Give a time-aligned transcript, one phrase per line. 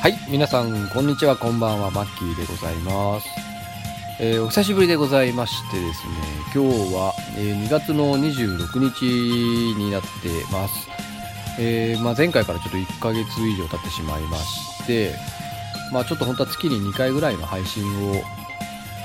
[0.00, 3.28] はい皆さんこんにちはこんばんはマッキーでございます、
[4.18, 6.14] えーお久しぶりでございましてですね
[6.54, 9.04] 今日は、えー2月の26日
[9.76, 10.06] になって
[10.50, 10.88] ます、
[11.60, 15.14] えーまあ、前回からちょっと1ヶ月以上経ってしまいまして
[15.92, 18.22] まあちょっと本当は月に2回ぐらいの配信を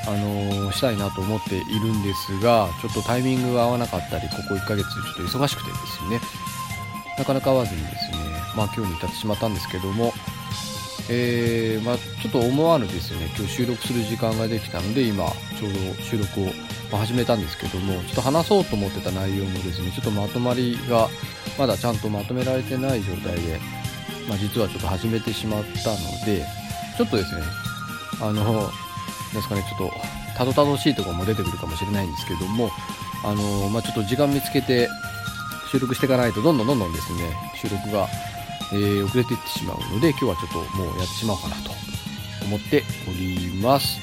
[0.07, 6.21] あのしたいなと思っているんですがちょっとタイミングが合わなかったりここ1ヶ月ちょっと忙しくてですね
[7.17, 8.17] なかなか合わずにですね
[8.55, 10.13] まあ今日に至ってしまったんですけども
[11.09, 13.31] えーまあ、ちょっと思わぬですね。
[13.37, 15.25] 今日収録する時間ができたので今
[15.59, 21.09] ちょうど収録を始めたんですけどもちょっと話そうと思ってた内容もですねちょっとまとまりが
[21.57, 23.59] まだちゃんとまとめられてない状態で、
[24.27, 26.45] まあ、実はちょっと始めてしまったので
[26.97, 27.41] ちょっとですね
[28.21, 28.69] あの
[29.33, 29.93] ですかねちょっと
[30.37, 32.69] たどたどしいところも出てくるかもしれないんですけども
[33.23, 34.89] あの、まあ、ちょっと時間見つけて
[35.71, 38.07] 収録していかないとどんどんどんどんですね収録が
[38.73, 41.71] えー遅れていってしまうので今日はちょっともうやってしまおうかなと
[42.45, 43.99] 思っております。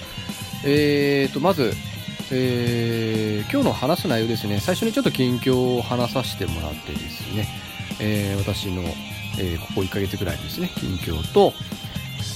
[0.64, 1.72] えーとまず
[2.30, 4.60] えー今日の話す内容ですね。
[4.60, 7.48] 最初にちょっと近況を話させてもらってですね、
[8.00, 8.82] えー私の、
[9.38, 10.70] えーここ1ヶ月ぐらいですね。
[10.76, 11.52] 近況と、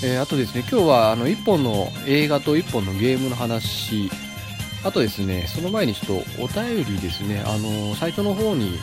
[0.04, 4.10] えーあとですね今日はあの1本の映画と1本のゲームの話。
[4.84, 7.42] あとですねその前にちょっとお便りですね。
[7.46, 8.78] あのサイトの方に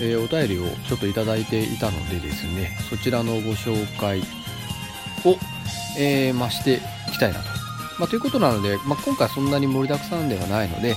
[0.00, 4.20] えーお便りをちょっといただいていたのでですねそちらのご紹介
[5.24, 5.36] を、
[5.98, 6.74] えーま、して
[7.08, 7.44] いきたいなと、
[7.98, 10.96] まあ、ということなので、まあ、今回そんなに盛りだくさんではないので、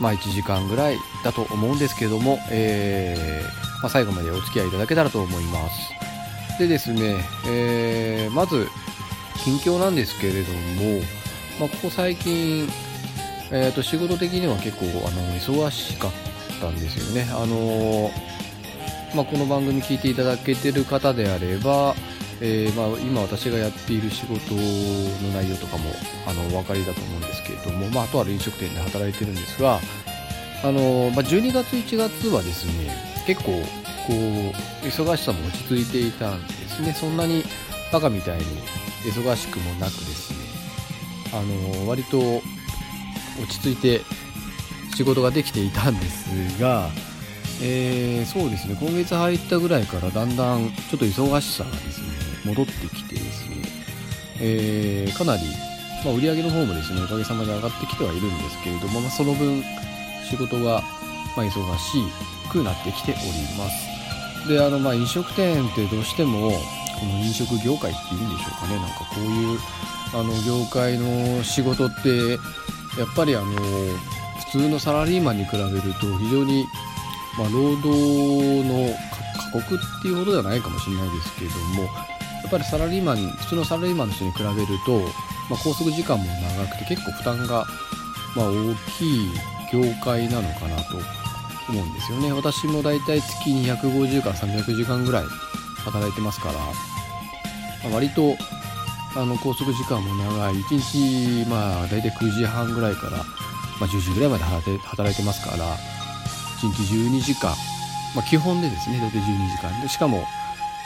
[0.00, 7.16] まあ、1時間ぐらいだと思うんですけども、えーま、最後までお付き合いいただけたらと思いますでですね、
[7.48, 8.68] えーまず
[9.44, 11.00] 近況なんですけれども、
[11.58, 12.68] まあ、ここ最近、
[13.50, 16.12] えー、と仕事的には結構あの忙しかっ
[16.60, 17.26] たんですよね。
[17.32, 18.10] あの
[19.14, 21.94] まあ、この番組聞いていただけてる方であれば、
[22.40, 24.60] えーまあ、今私がやっている仕事の
[25.34, 25.90] 内容とかも
[26.26, 29.80] あのお分かりだと思うんですけれども、まあ、とある飲食店で働いてるんですが、
[30.62, 32.94] あのまあ、12月1月はですね
[33.26, 33.58] 結構こ
[34.12, 36.92] う忙しさも落ち着いていたんですね。
[36.92, 37.44] そんなに
[37.92, 38.44] バカみたいに
[39.04, 40.38] 忙しくもなくですね
[41.32, 42.42] あの割と落
[43.48, 44.02] ち着いて
[44.94, 46.90] 仕事ができていたんですが、
[47.62, 48.76] えーそうですね。
[48.80, 52.06] 今月入ったぐらいからだんだんちょっと忙しさがですね
[52.44, 53.56] 戻ってきてですね、
[54.40, 55.42] えーかなり、
[56.04, 59.62] まあ、売り上げの方もですねおかげさまで上がってきてはいるんですけれども、まあ、その分
[60.28, 60.82] 仕事が、
[61.36, 61.98] まあ、忙し
[62.50, 63.20] くなってきており
[63.58, 64.48] ます。
[64.48, 68.76] であのまあ飲食店ってどうしてもこの飲食業界っていうんでしょうかね。
[68.76, 69.58] なんかこういう
[70.12, 72.30] あの業界の仕事って
[72.98, 75.70] やっぱりあの普通のサラリーマンに比べる
[76.00, 76.66] と非常に、
[77.38, 77.88] まあ、労働
[78.64, 78.94] の
[79.52, 81.88] 過酷っていうほどではないかもしれないですけれどもや
[82.48, 84.98] っぱりサラリーマン普通のサラリーマンの人に比べると、
[85.48, 87.66] まあ、拘束時間も長くて結構負担が、
[88.36, 89.30] まあ、大きい
[89.72, 90.96] 業界なのかなと
[91.68, 92.32] 思うんですよね。
[92.32, 95.24] 私もだいたい月250から300時間ぐらい
[95.84, 96.60] 働いてますから、ま
[97.90, 98.36] あ割と
[99.14, 100.54] あの拘束時間も長い。
[100.54, 103.22] 1日まあ大体9時半ぐらいから、ま
[103.82, 105.76] あ、10時ぐらいまで働いて働いてますから
[106.68, 107.54] 日12時間、
[108.14, 109.88] まあ、基本でですね大体12時間で。
[109.88, 110.24] しかも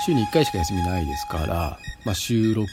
[0.05, 2.67] 週に1回しか休みないですから、まあ、週6、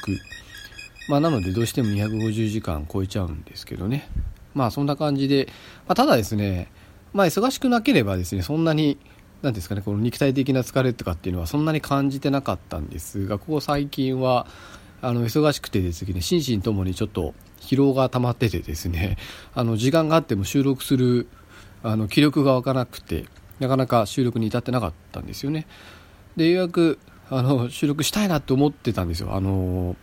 [1.10, 4.10] まあ、なのでどうしても250時間超えちゃうんですけどね。
[4.54, 5.48] まあそんな感じで、
[5.88, 6.70] まあ、ただですね
[7.14, 8.98] まあ忙しくなければですねそんなに
[9.42, 14.46] 何ですかねこの肉体的な疲れとかっていうのはそんなに感じてなかったんですがここ最近は
[15.02, 19.18] あの忙しくてですね心身ともにちょっと疲労が溜まっててですね
[19.54, 21.28] あの時間があっても収録する
[21.84, 23.26] あの気力が湧かなくて
[23.60, 25.68] なかなか収録に至ってなかったんですよね。
[26.36, 27.00] でようやく
[27.30, 29.36] あの収録したいなと思ってたんですよ。
[29.36, 29.96] あの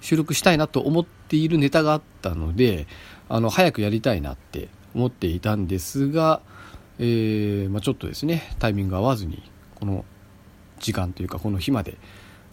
[0.00, 2.86] 収録したいなと思っているネタがあったので
[3.28, 6.40] あの早くやりたいなって思っていたんですが、
[6.98, 9.42] えーまあ、ちょっとですねタイミング合わずに
[9.74, 10.04] この
[10.80, 11.96] 時間というかこの日まで、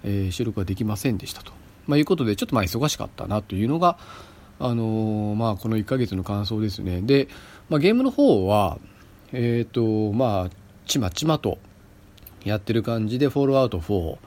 [0.03, 1.51] えー収録ができませんでしたと、
[1.88, 3.97] まあ、いうことでちょっとまあ忙しかったなというのが、
[4.59, 7.01] あのーまあ、この1ヶ月の感想ですね。
[7.01, 7.27] で、
[7.69, 8.77] まあ、ゲームの方は
[9.31, 10.50] えっ、とまあ
[10.85, 11.57] ちまちまと
[12.44, 14.17] やってる感じで「フォールアウト4」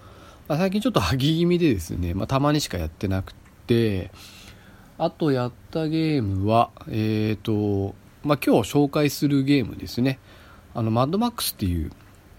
[0.48, 3.34] まあ、最近ちょっと萩気味でですね、まあ、たまにしかやってなく
[3.66, 4.10] て
[4.96, 7.94] あとやったゲームはえっ、と
[8.24, 10.18] まあ今日紹介するゲームですね。
[10.74, 11.92] あのマッドマックスっていう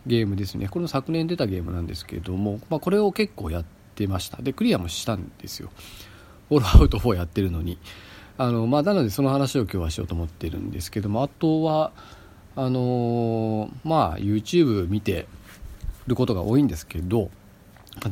[0.06, 0.68] ゲームですね。
[0.68, 3.66] これも昨年出たゲームなんですけれども、まあ、これを結構やっ
[3.96, 4.42] てました。
[4.42, 5.70] でクリアもしたんですよ。
[6.50, 7.78] フォールアウト4やってるのに。
[8.40, 11.92] あの、まあ、なのでその話を今日はしようと思ってるんですけどもあとは
[12.56, 15.28] あのまあ YouTube 見て
[16.08, 17.30] ることが多いんですけど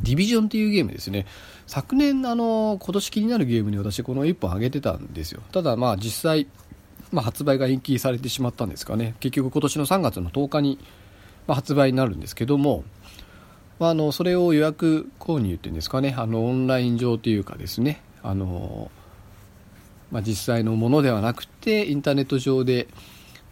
[0.04, 1.26] ディビジョンっていうゲームですね。
[1.66, 5.42] 昨年、あの、今年気になるゲームに私この1本あげてたんですよ。
[5.54, 6.48] ただまあ実際、
[7.12, 9.16] まあ、発売が延期されてしまったんですかね。
[9.22, 10.78] 結局今年の3月の10日に、
[11.46, 12.84] まあ、発売になるんですけども、
[13.80, 18.92] まあ、あの、それを予約購入っていうんですかね、あの、オンライン上というかですね、あの、
[20.12, 22.88] まあ、実際のものではなくて、インターネット上で、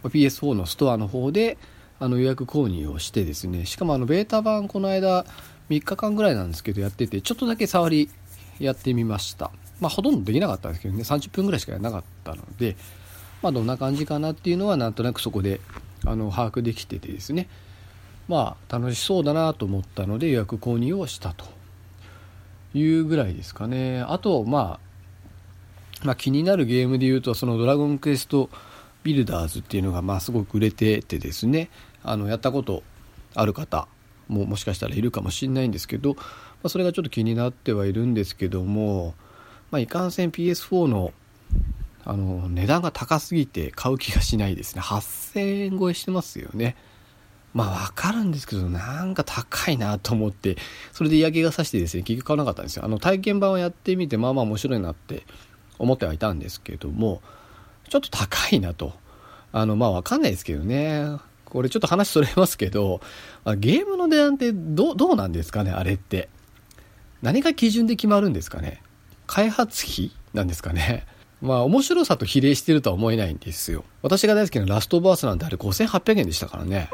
[0.02, 1.58] PS4 のストアの方で、
[1.98, 5.24] あの予約購入をしてですね、しかもあのベータ版この間
[5.70, 8.10] 3日間ぐらいなんですけどやってて、ちょっとだけ触り
[8.58, 9.50] やってみました。
[9.80, 12.76] まあほとんどできなかったんですけどね、30分ぐらいしかやらなかったので、
[13.42, 15.60] まあどんな感じかなっていうのはなんとなくそこで
[16.04, 17.48] あの把握できててですね、
[18.28, 21.46] まあ楽しそうだなと思ったので予約購入をしたと
[22.74, 24.02] いうぐらいですかね。
[24.02, 24.85] あと、まあ、
[26.02, 28.50] まあ気になるゲームで言うと、そのドラゴンクエスト
[29.02, 31.70] ビルダーズっていうのがまあすごく売れててですね。
[32.02, 32.82] あのやったこと
[33.34, 33.88] ある方
[34.28, 36.22] ももしかしたらいるかもしれないんですけど、ま
[36.64, 39.14] あ、それがちょっと気になってはいるんですけども、
[39.70, 41.12] まあ、いかんせん PS4 の
[42.04, 44.80] あの値段が高すぎて買う気がしないですね。
[44.80, 46.76] 8000円超えしてますよね。
[47.52, 50.56] まあわかるんですけどなんか高いなと思って
[50.92, 52.84] それで嫌気がさしてですね結局買わなかったんですよ。
[52.84, 55.24] あの体験版をやってみてまあまあ面白いなって
[55.78, 57.22] 思ってはいたんですけども
[57.88, 58.94] ちょっと高いなと。
[59.52, 61.06] あの、まあわかんないですけどね。
[61.44, 63.00] これちょっと話それますけど、
[63.58, 66.28] ゲームの値段ってどどうなんですかね、あれって。
[67.22, 68.82] 何が基準で決まるんですかね。
[69.26, 71.06] 開発費なんですかね。
[71.40, 73.84] まあ面白さと比例してるとは思えないんですよ。
[74.02, 76.90] 私が大好きなラストバースなんてあれ5800円でしたからね。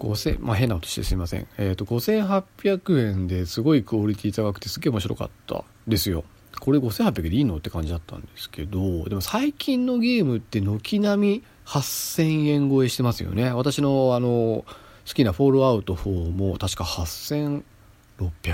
[0.00, 1.46] 5000、まあ変な音してすいません。
[1.56, 6.24] えっ、ー、と、5800円ですごいクオリティ高くてすげえ面白かったですよ。
[6.60, 7.56] これ5800でいいの？
[7.56, 13.52] って感じだったんですけど、でも最近のゲームって軒並み8000円超えしてますよね。
[13.52, 14.64] 私のあの、
[15.06, 17.62] 好きなフォールアウト4も確か8600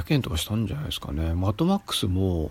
[0.09, 1.33] 円とかしたんじゃないですかね。
[1.35, 2.51] マットマックスも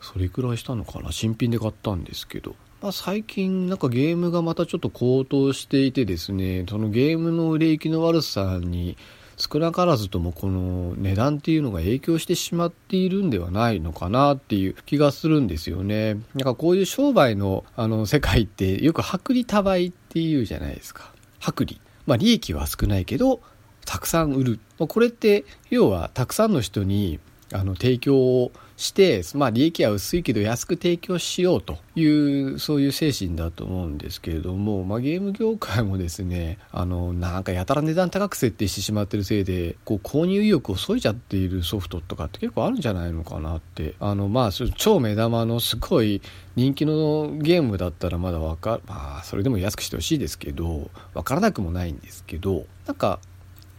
[0.00, 1.12] それくらいしたのかな。
[1.12, 2.54] 新品で買ったんですけど。
[2.82, 8.98] まあ、最近なんかゲームがまたちょっと高騰していてですね、そのゲームの売れ行きの悪さに
[9.36, 16.14] 少なからずともこの値段っていうのが影響してしまっているんではないのかなっていう気がするんですよね。
[16.14, 21.12] なんかこういう商売のあの世界ってよく薄利多売っていうじゃないですか。
[21.46, 21.80] 薄利。
[22.06, 23.40] まあ利益は少ないけど、
[23.84, 24.60] たくさん売る。
[24.78, 27.18] まこれって要はたくさんの人に
[27.52, 43.94] あの提供をして、まあ、利益は薄いけど安く提供しようというそういう精神だと思うんですけれども、まあ、ゲーム業界もですねあのなんかやたら値段高く設定してしまってるせいでこう購入意欲を削いじゃっているソフトとかって結構あるんじゃないのかなって。
[44.00, 46.20] あのまあ超目玉のすごい
[46.56, 53.20] 人気のゲームだったらまだわかまあそれでも安くしてほしいですけどわからなくもないんですけどなんか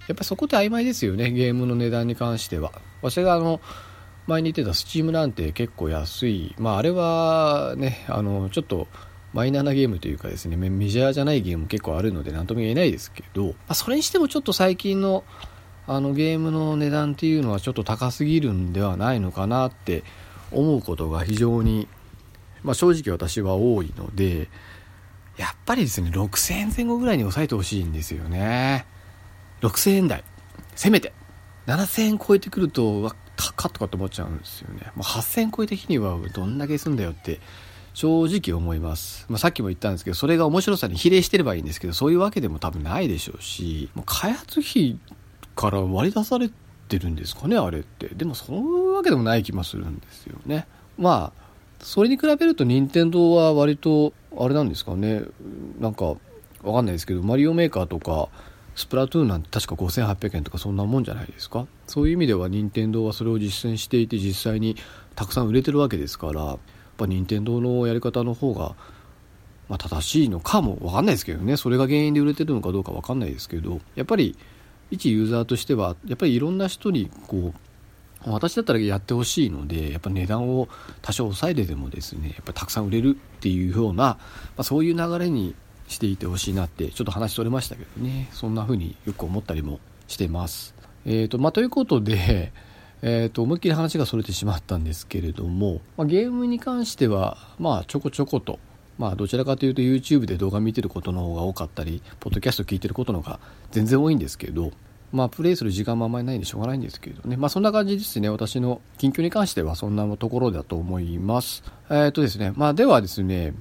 [0.07, 2.71] やっぱそこって曖昧ですよねゲームの値段に関しては。
[3.01, 3.61] 私があの
[4.27, 6.55] 前に言ってたスチームなんて結構安い。
[6.57, 8.87] まああれはねあのちょっと
[9.35, 15.25] マイナーなゲームというかですねメジャーじゃないゲーム結構あるので何とも言えないですけど、まあ、それにしてもちょっと最近の
[15.87, 20.03] あのゲームの値段っていうのはちょっと高すぎるんではないのかなって
[20.51, 21.87] 思うことが非常に、
[22.63, 24.47] まあ、正直私は多いので
[25.37, 28.85] やっぱりですね6000円前後ぐらいに抑えてほしいんですよね。
[29.67, 30.23] 6000円台
[30.75, 31.13] せめて
[31.67, 34.91] 7000円超えてくると高っとかって思っちゃうんですよね。
[34.95, 37.39] もう8000円超え的にはどんだけすんだよって
[37.93, 39.25] 正直思います。
[39.29, 44.99] まあ、さっきも言ったんですけど、それが面白さに比例してればいいんですけど、そういうわけでも多分ないでしょうし、もう開発費
[45.55, 46.49] から割り出され
[46.89, 48.09] てるんですかね、あれって。
[48.09, 50.67] でもそういうわけでもない気もするんですよね。
[50.97, 51.45] まあ、
[51.79, 55.23] それに比べると任天堂は割と、あれなんですかね、
[55.79, 56.15] なんか、
[56.63, 58.29] わかんないですけど、マリオメーカーとか、
[58.75, 61.65] スプラトゥーンなんて確か5800円とかそんなもんじゃないですか？
[61.87, 64.75] そういう意味では任天堂はそれを実践していて実際に
[65.15, 66.57] たくさん売れてるわけですからやっ
[66.97, 68.75] ぱ任天堂のやり方の方が、
[69.69, 71.57] まあ、正しいのかも分かんないですけどね。
[71.57, 74.37] それが原因で売れてるのかどうか分かんないですけどやっぱり
[74.91, 80.67] 一ユーザーとしてはやっぱりいろんな人にこう私だったらやってほしいのでやっぱ値段を
[81.01, 84.17] 多少抑えてでもですねやっぱたくさん売れるっていうような、ま
[84.57, 85.55] あ、そういう流れに
[85.87, 90.75] していてほしいなってちょっと話取れましたけどねそんな風によく思ったりもしてます。
[91.05, 92.51] えーとまあ、ということで、
[93.01, 98.57] えー、と思いっきり話がそれてしまったんですけれども、まあ、ゲームに関しては、まあ、ちょこちょこと、
[98.97, 103.39] まあ、どちらかというと YouTube で動画見てることの方が多かったりポッドキャスト聞いてることの方が
[103.71, 104.71] 全然多いんですけど、
[105.11, 107.37] まあ、プレイする時間もあんまりないんでしょうがないんですけれどね。
[107.37, 108.29] まあ、そんな感じですね。
[108.29, 111.63] 私の近況に関してはそんなところだと思います。
[111.91, 112.53] えっ、とですね。
[112.55, 113.53] まあ、ではですね、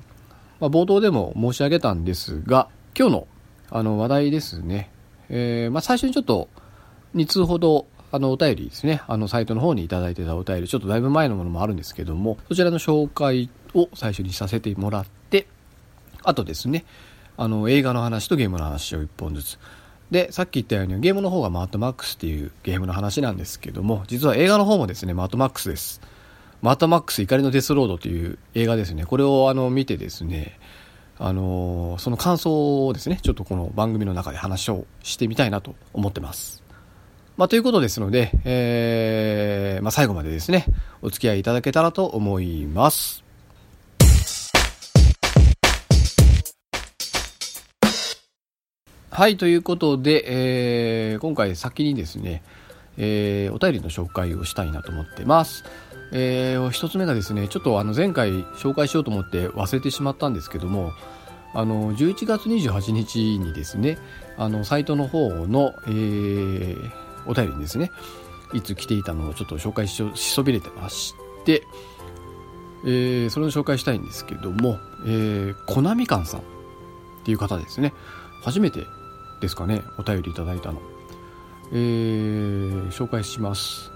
[0.64, 3.28] まあ、冒頭でも申し上げたんですが、今日の
[3.68, 4.90] あの話題ですね。
[5.28, 6.48] えー、まあ、最初にちょっと
[7.14, 15.48] 2通ほどあの、お便りですね、あの、サイトの方にいただいてたお便り、ちょっとだいぶ前のものもあるんですけども、そちらの紹介を最初にさせてもらって、
[16.22, 16.86] あとですね、
[17.36, 19.58] あの、映画の話とゲームの話を1本ずつ。
[20.10, 26.00] で、さっき言ったようにゲームの方がマットマックスっていうゲームの話なんですけども、実は映画の方もですね、マットマックスです。
[26.64, 29.04] マットマックス怒りのデスロードという映画ですね。
[29.04, 30.58] これをあの見てですね、
[31.18, 36.62] あのその感想をですね、ちょっとこの番組の中で話をしてみたいなと思ってます。
[37.36, 40.64] まあ、ということですので、えー、まあ、最後までですね、
[41.02, 43.22] お付き合いいただけたらと思います。
[49.10, 52.42] はい、ということで、えー、今回先にですね、
[52.96, 55.62] えー、お便りの紹介をしたいなと思ってます。
[56.12, 60.92] えー、一つ目がですね、ちょっとあの前回紹介しようと思って忘れてしまったんですけども、
[61.54, 63.98] あの、11月28日にですね、
[64.36, 66.90] あの、サイトの方の、えー、
[67.26, 67.90] お便りにですね、
[68.52, 71.62] いつ来ていたのをちょっと紹介しそびれてまして、
[72.84, 76.42] えー、それを紹介したいんですけども、えー、コナミカンさんっ
[77.24, 77.92] ていう方ですね。
[78.42, 78.86] 初めて
[79.40, 80.80] ですかねお便りいただいたの、
[81.72, 83.90] えー、紹介します、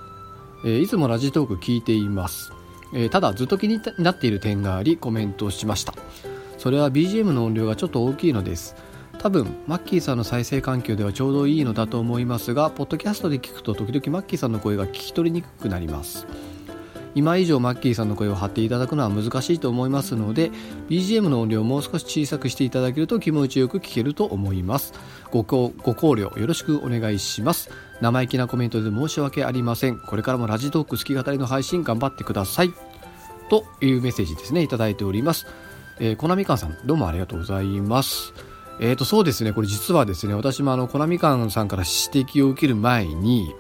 [0.64, 2.52] えー、いつもラジトーク聞いています、
[2.94, 5.94] えー、ただずっと気になっている点がありコメントをしました。
[6.58, 8.74] それは BGM の音量がちょっと大きいのです。
[9.18, 16.26] 多分マッキーさんの再生環境ではちょうどいいのだと思いますがポッドキャストで聞くと時々マッキーさんの声が聞き取りにくくなります。
[17.14, 20.50] 今以上マッキーさんの声を張っていただくのは難しいと思いますので
[20.88, 24.92] BGM の音量をもう少し小さくしていただけると気持ちよく聞けると思います。
[25.30, 27.70] ご考慮よろしくお願いします。
[28.00, 29.98] 生意気なコメントで申し訳ありません。
[29.98, 32.72] これからもラジトーク好き語りの配信頑張ってください。
[33.50, 34.62] というメッセージですね。
[34.62, 35.46] いただいております。
[36.00, 38.32] えー、コナミカンさんどうもありがとうございます。
[38.80, 39.52] えーとそうですね。
[39.52, 43.52] これ実はですね私もあのコナミカンさんから指摘を受ける前に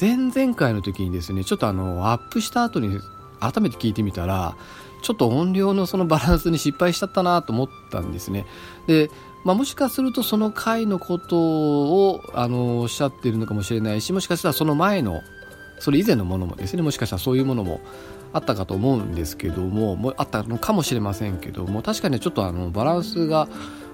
[0.00, 3.00] 前々回の時にですね、ちょっとあの、アップした後に
[3.40, 4.56] 改めて聞いてみたら、
[5.02, 8.46] ちょっと音量のそのバランスに失敗しちゃったなと思ったんですね。
[8.86, 9.10] で、
[9.44, 15.20] まあ、もしかするとその回のことをあのおっしゃってるのかもしれないし、もしかしたらその前の、
[15.80, 17.80] それ以前のものもですね、もしかしたらそういうものも
[18.32, 23.48] あったかと思うんですけども、もあったのかもしれませんけども、確かにちょっとあのバランスが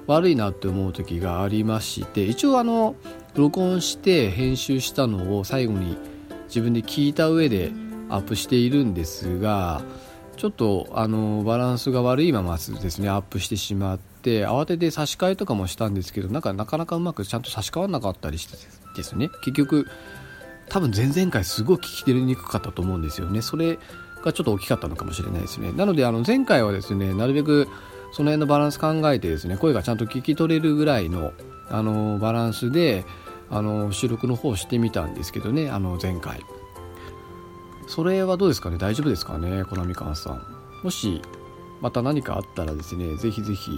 [0.07, 2.95] 悪いなって思う時がありまして、一応あの、
[3.35, 5.97] 録音して編集したのを最後に
[6.47, 7.73] 自分で聞いた上で
[8.09, 9.83] アップしているんですが
[10.37, 18.57] ちょっとあのバランスが悪いままですねアップしてしまって慌てて差し替えとかもしたんですけどなんかなかなかうまくちゃんと差し替わらなかったりして
[18.97, 19.31] ですね。
[19.43, 19.87] 結局
[20.69, 23.43] 多分前々回すごい聞き取りにくかったと思うんですよね。
[23.43, 23.79] それ
[24.23, 25.73] がちょっと大きかったのかもしれないですね。
[25.73, 27.69] なのであの前回はですねなるべく
[28.13, 31.33] その辺のバランス考えてですね声がちゃんと聞き取れるぐらいの
[31.71, 33.05] あのバランスで
[33.51, 36.45] あの収録の方してみたんですけどねあの前回。
[37.87, 38.79] それはどうですかね？
[38.79, 39.65] 大丈夫ですかね？
[39.65, 40.43] コナミカンさん。
[40.83, 41.23] もし
[41.81, 43.73] また何かあったらですねぜひぜひ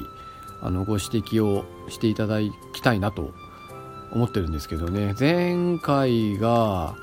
[0.62, 2.38] あのご指摘をしていただ
[2.72, 3.32] きたいなと
[4.12, 5.14] 思ってるんですけどね。
[5.18, 6.94] 前回が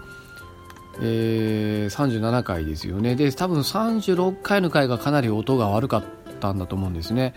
[1.01, 3.15] えー、37回ですよね。
[3.15, 6.03] で多分36回の回がかなり音が悪かっ
[6.39, 7.33] たんだと思うんですね。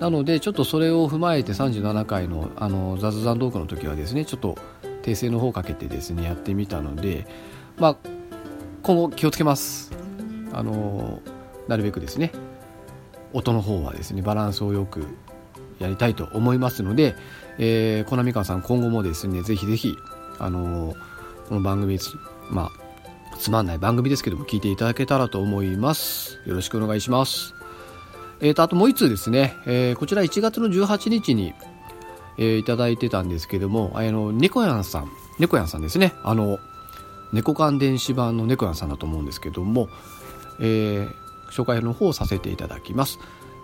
[0.00, 4.58] なのでちょっとそれを踏まえて37回のあの雑談トークの時はですねちょっと
[5.02, 7.26] 訂正の方をかけてですねやってみたので
[7.78, 7.96] まあ
[8.82, 9.92] 今後気をつけます。
[10.52, 11.20] あの
[11.66, 12.30] なるべくですね
[13.32, 15.06] 音の方はですねバランスをよく
[15.80, 17.16] やりたいと思いますので、
[17.58, 19.96] えー、コナミカさん今後もですねぜひぜひ
[20.38, 20.94] あの
[21.48, 21.98] この番組
[22.50, 22.84] まあ
[23.38, 26.38] つまんない番組ですけども聞いていただけたらと思います。
[26.46, 27.53] よろしくお願いします。
[28.40, 31.54] えーと、あともう一通ですね、えー、こちら1月の18日に、
[32.38, 36.58] えー、いただいてたんですけども、あの、猫やんさん、猫やんさんですね、あの、
[37.32, 39.88] 猫缶電子版の猫やんさんだと思うんですけども、
[40.60, 41.08] えー、
[41.50, 43.18] 紹介の方をさせていただきます。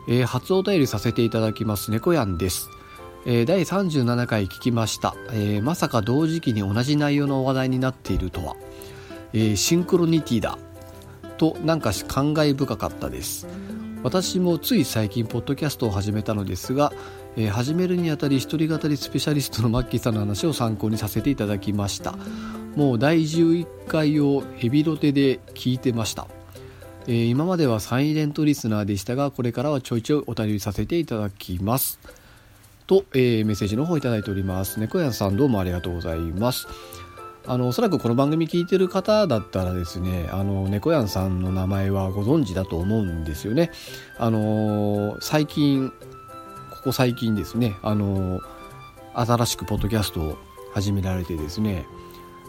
[0.08, 2.68] えー、初お便りさせていただきます、猫やんです。
[3.26, 8.56] えー、第37回聞きました、えー、まさか同時期に同じ内容の話題になっているとは、
[9.34, 10.58] えー、シンクロニティだ。
[11.36, 13.46] となんか感慨深かったです。
[14.02, 16.92] 私もつい最近ポッドキャストを始めたのですが、
[17.36, 22.14] えー、始めるにあたり一人語りスペシャリストのマッキーさんの話を参考にさせていただきました。
[22.76, 26.28] もう第11回をヘビロテで聞いてました、
[27.08, 31.98] えー、今まではサイレントリスナーでしたがこれからはちょいちょいお便りさせていただきます。
[32.86, 34.80] と、えー、メッセージの方いただいております。
[34.80, 36.66] 猫屋さんどうもありがとうございます。
[37.50, 43.72] あのおそらくこの番組聞いてる方だったらですねあの猫やんさんの名前はご存知だと思うんですよね。
[44.18, 45.92] あの最近
[46.70, 48.38] ここ最近ですねあの
[49.14, 50.38] 新しくポッドキャストを
[50.72, 51.86] 始められてですね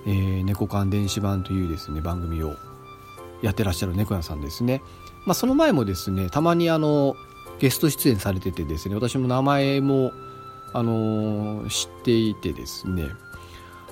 [0.05, 2.55] えー、猫缶電子版というですね番組を
[3.41, 4.83] やってらっしゃる猫屋さんですね、
[5.25, 7.15] まあ、その前もですねたまにあの
[7.57, 10.11] ゲスト出演されててですね私も名前も
[10.73, 13.09] あの、知っていてですね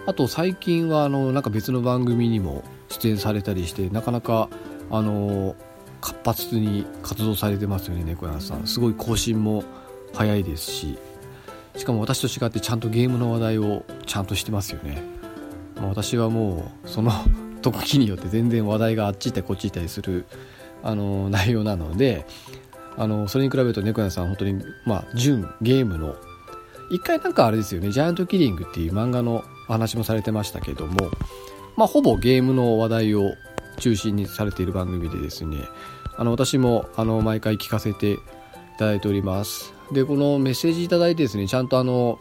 [0.06, 4.50] あと最近はあのなんか別の番組にも出演されたりしてなかなか
[4.92, 5.56] あの、
[6.02, 8.66] 活発に活動されてますよね猫屋さん。
[8.66, 9.64] すごい更新も
[10.14, 10.98] 早いですし。
[11.80, 15.02] しかも私と違ってちゃんとゲームの話題をちゃんとしてますよね、
[15.78, 17.12] まあ、私はもうその
[17.62, 20.26] 時によって全然話題があっち行ったりこっち行ったりする
[20.84, 22.26] あの内容なので
[22.98, 26.16] あのそれに比べると猫屋さん本当にまあ純ゲームの
[26.92, 31.12] 一回なんかあれですよねジャイアントキリングっていう漫画のお話もされてましたけども
[31.78, 33.36] まあほぼゲームの話題を
[33.80, 35.64] 中心にされている番組でですね
[36.18, 38.18] あの私もあの毎回聞かせてい
[38.78, 39.74] ただいております。
[39.92, 42.20] でこのメッセージいただいてですねちゃんとあの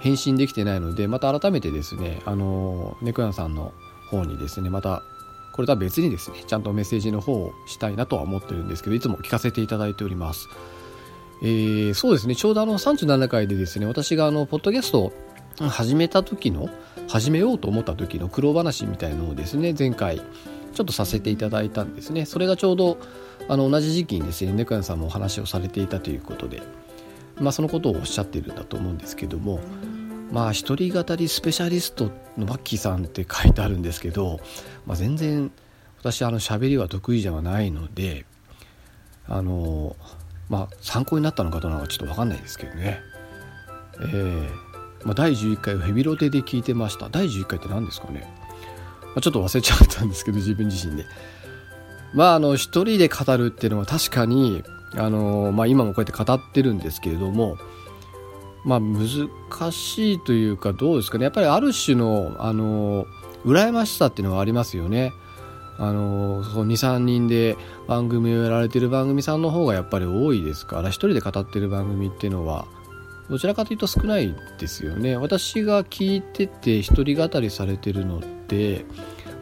[0.00, 3.72] 返信できてないのでまた改めてですねあの猫屋さんの
[4.10, 5.02] 方にですねまた
[5.52, 10.48] これとは別にですねちゃんとメッセージの方をしたいなとは思ってるんですけどいつも聞かせていただいております。
[11.42, 15.12] えー、そうですねちょうどあの37回でですね私があのポッドキャスト
[15.68, 16.68] 始めた時の
[17.08, 20.18] 始めようと思った時の苦労話みたいのをですね前回
[20.72, 22.24] ちょっとさせていただいたんですね。
[22.24, 22.98] それがちょうど
[23.48, 26.62] あの同じ時期にですね猫屋さんもお話をされていたということで
[27.40, 29.60] まあそのことをおっしゃってるんだと思うんですけども
[30.30, 34.40] まあ一人語りスペシャリストのマッキーさんって書いてあるんですけど、
[34.86, 35.50] まあ、全然
[35.98, 38.24] 私あの喋りは得意じゃないので
[39.26, 39.96] あの
[40.48, 43.00] まあ参考になったのかどうなのかちょっと分かんないですけどね。
[43.98, 44.48] えー、
[45.04, 47.08] まあ、第11回をヘビロテで聞いてました。
[47.08, 48.32] 第11回って何ですかね、
[49.02, 51.04] まあ、ちょっと忘れちゃったんですけど自分自身で。
[52.12, 54.64] まああの一人で語るっていうのは確かに
[54.96, 57.56] あの、まあ、今もこうやって語ってるんですけれども
[58.64, 59.28] まあ難
[59.72, 61.24] しいというかどうですかね。
[61.24, 63.06] やっぱりある種のあの
[63.46, 65.12] 羨ましさっていうのはありますよね。
[65.78, 67.56] あの23人で
[67.88, 72.66] 番組をやられてる番組さんの方がやっぱり多いですから一人で語ってる番組っていうのは
[73.30, 75.16] どちらかというと少ないですよね。
[75.16, 78.84] 私が聞いてて一人語りされてるのって、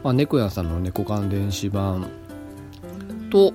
[0.03, 2.07] まあ、猫屋さんの猫缶電子版
[3.29, 3.53] と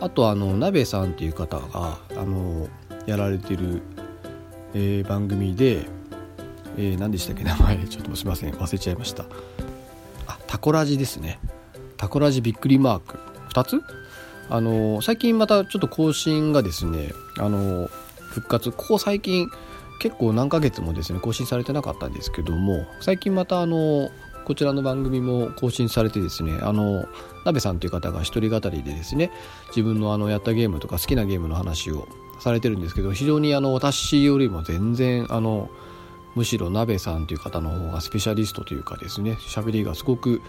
[0.00, 2.68] あとあの鍋さんっていう方があの
[3.06, 3.82] やられてる
[4.74, 5.86] えー、番組で、
[6.76, 7.78] えー、何でしたっけ名前。
[7.86, 8.52] ちょっとすいません。
[8.54, 9.24] 忘れちゃいました。
[10.26, 11.40] あタコラジですね。
[11.96, 13.18] タコラジびっくりマーク。
[13.52, 13.82] 2つ？
[14.50, 17.90] あの最近またちょっと更新がですねあの
[18.28, 18.70] 復活。
[18.70, 19.50] ここ最近
[19.98, 24.10] 結構何ヶ月もですね更新されてなかったんですけども最近またあの
[24.44, 27.06] こちらの番組も更新されてですねあの
[27.44, 29.30] 鍋さんという方が一人語りでですね
[29.68, 32.08] 自分のあのやったゲームとか好きなゲームの話を
[32.40, 35.68] されてるんですけど非常にあの私よりも全然あの
[36.34, 40.40] むしろ鍋さんという方の方がスペシャリストというかですね喋りがすごく、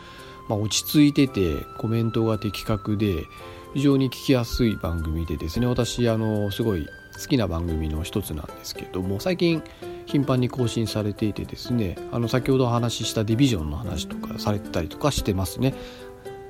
[0.47, 3.25] まあ、落ち着いててコメントが的確で
[3.73, 6.87] 非常に聞きやすい番組でですね私あのすごい
[7.19, 9.61] 好きな番組の一つなんですけども最近
[10.05, 15.75] 頻繁に更新されていてですねあの先ほどお話ししたディビジョンの話とかされてたりとかしてますね。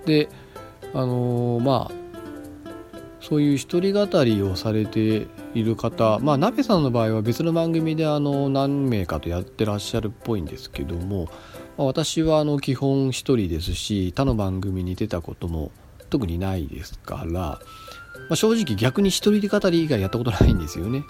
[0.06, 0.30] で
[0.94, 2.00] あのー、まあ
[3.22, 11.26] そういう一人語りをされている方まあ鍋さんの場合は別の番組であの何名かとやってらっしゃるっぽいんですけども、
[11.78, 15.72] まあ、私はあの基本一人ですし他の番組に出たことも
[16.10, 17.60] 特にないですから、
[18.30, 21.04] まあ、正直逆に一人で語り以外やったことないんですよね。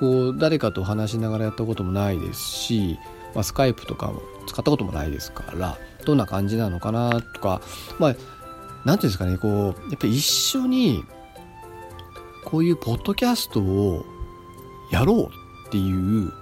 [0.00, 2.98] こう誰かと話しながらやったこともないですし、
[3.34, 7.60] まあ、スカイプとかも使ったこともないですからどんな感じなのかなとか
[7.98, 8.22] まあ何て
[8.84, 11.04] 言うんですかねこうやっぱり一緒に
[12.46, 14.06] こういうポッドキャストを
[14.90, 16.32] やろうっていう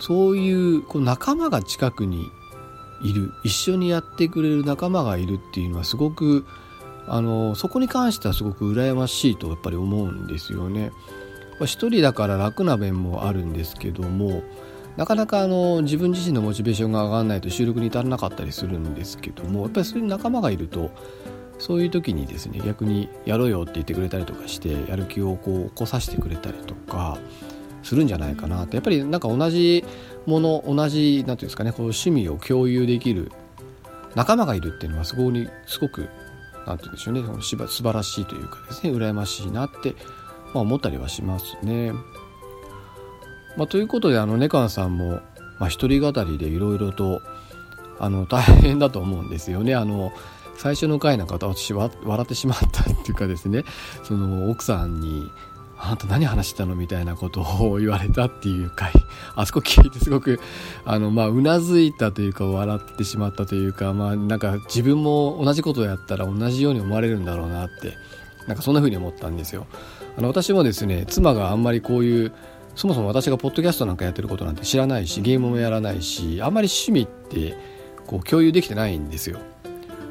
[0.00, 2.30] そういうこう仲間が近くに
[3.02, 6.44] いる一緒にやってくれる仲間がいるっていうのはすごく
[7.08, 10.92] あのそこに関してはすごく羨ましいとやっぱり思うんですよね。
[11.64, 14.42] 一人だから楽な面もあるんですけども
[14.96, 20.90] なかなかあの自分自身のモチベーションが上がらないと収録に至らなかったりするんですけどもやっぱりそういう仲間がいると
[21.58, 27.18] そういう時にですね逆にやろうよって言ってくれたりとかしてやる気をこう起こさせてくれたりとか
[27.82, 29.84] するんじゃないかなってやっぱりなんか同じ
[30.26, 33.32] もの同じ何ていうんですかねこう趣味を共有できる
[34.14, 36.08] 仲間がいるっていうのはすごにすごく
[36.68, 39.94] 何て言うんでしょうねその素晴らしいというかですね羨ましいなって、
[40.54, 41.92] まあ、思ったりはしますね。
[43.56, 45.20] まあ、ということであのネカンさんも、
[45.58, 47.22] まあ、一人語りでいろいろと
[47.98, 49.74] あの大変だと思うんですよね。
[49.74, 50.12] あの
[50.56, 53.64] 最初の回なんか私笑ってしまったっていうかですね
[54.02, 55.30] その奥さんに
[55.80, 56.74] あなた何話したの？
[56.74, 58.92] みたいなことを言われたっていう回。
[59.36, 60.40] あそこ聞いてすごく
[60.84, 67.96] あのまあうなずいたというか笑ってしまったというかまあなんか自分も同じことをやったら同じように思われるんだろうなって
[68.46, 69.66] なんかそんな風に思ったんですよ。
[70.16, 72.32] あの私もですね妻があんまりこういう
[72.74, 77.56] そもそも私がポッドキャストなんかやってることなんて知らないしゲームもやらないしあんまり趣味って
[78.06, 79.38] こう共有できてないんですよ。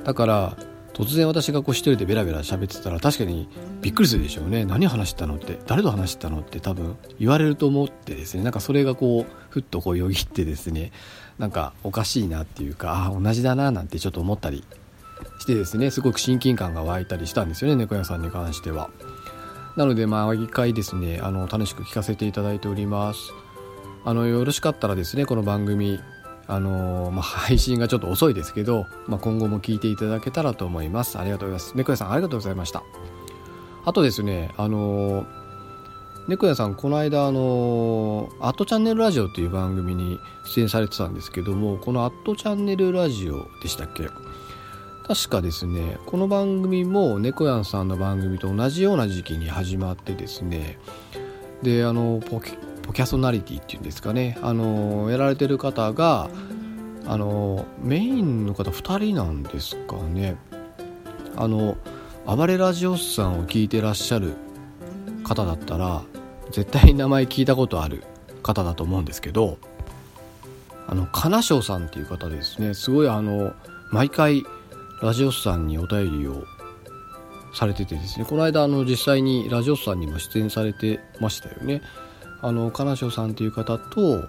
[0.06, 0.58] だから
[0.98, 3.48] 突然私がこう一人でベラベラ喋ってたら確かに
[3.82, 4.66] びっくりするでしょうね。
[4.66, 5.60] 何話したのって。
[5.68, 6.60] 誰と話したのって。
[6.60, 8.44] 多分言われると思ってですね。
[8.44, 10.92] なんかそれがこうふっとこうよぎってですね。
[11.38, 14.64] なんかおかしいなっていうかあ同じだななんてちょっと思ったり
[15.40, 15.92] してですね。
[15.92, 18.90] すごく親近感が湧いたりしたんですよね猫屋さんに関しては。
[19.76, 23.20] なので毎回ですねあの楽しく聞かせていただいております。
[24.04, 26.00] あのよろしかったらですねこの番組
[26.48, 31.20] あのー、まあ、配信がちょっと遅いですけど、まあ、今後も聞いていただけたらと思います。
[31.20, 31.76] ありがとうございます。
[31.76, 32.84] 猫屋さん、ありがとうございました。
[33.86, 35.26] あとですね、あのー、
[36.28, 44.10] 猫屋さん、この間、あのー、アットチャンネルラジオっていう番組に出演されてたんですけども、このアットチャンネルラジオでしたっけ？
[45.08, 50.80] 確かですね、この番組も猫屋さんの番組と同じような時期に始まってですね、
[51.64, 52.52] で、あの、ポキ
[52.88, 54.38] ポキャソナリティっていうんですかね。
[54.42, 56.30] あのやられてる方が
[57.06, 60.38] あのメインの方2人なんですかね。
[61.36, 61.78] あの
[62.26, 64.34] 暴れラジオスさんを聞いてらっしゃる
[65.24, 66.04] 方だったら
[66.52, 68.04] 絶対名前聞いたことある
[68.42, 69.58] 方だと思うんですけど
[70.88, 72.74] あの金賞さんっていう方ですね。
[72.74, 73.54] すごいあの
[73.92, 74.44] 毎回
[75.02, 76.46] ラジオスさんにお便りを
[77.54, 78.26] されててですね。
[78.26, 81.82] この間あの実際にラジオスさんにも出演されてましたよね。
[82.42, 84.26] あの金賞さんという方と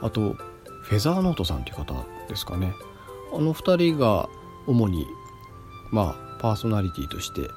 [0.00, 0.36] あと
[0.82, 1.94] フェザーノートさんという方
[2.28, 2.74] ですかね。
[3.34, 4.28] あの2人が
[4.66, 5.06] 主に
[5.90, 7.48] まあパーソナリティとして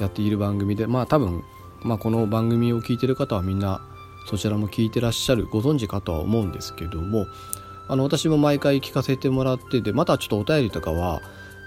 [0.00, 1.42] やっている番組でまあ多分、
[1.82, 3.82] まあ、この番組を聞いてる方はみんな
[4.28, 7.26] そちらも聞いてらっしゃるご存知かとは思うんですけども
[7.88, 11.20] あの私も毎回聞かせてもらっててまたちょっとお便りとかは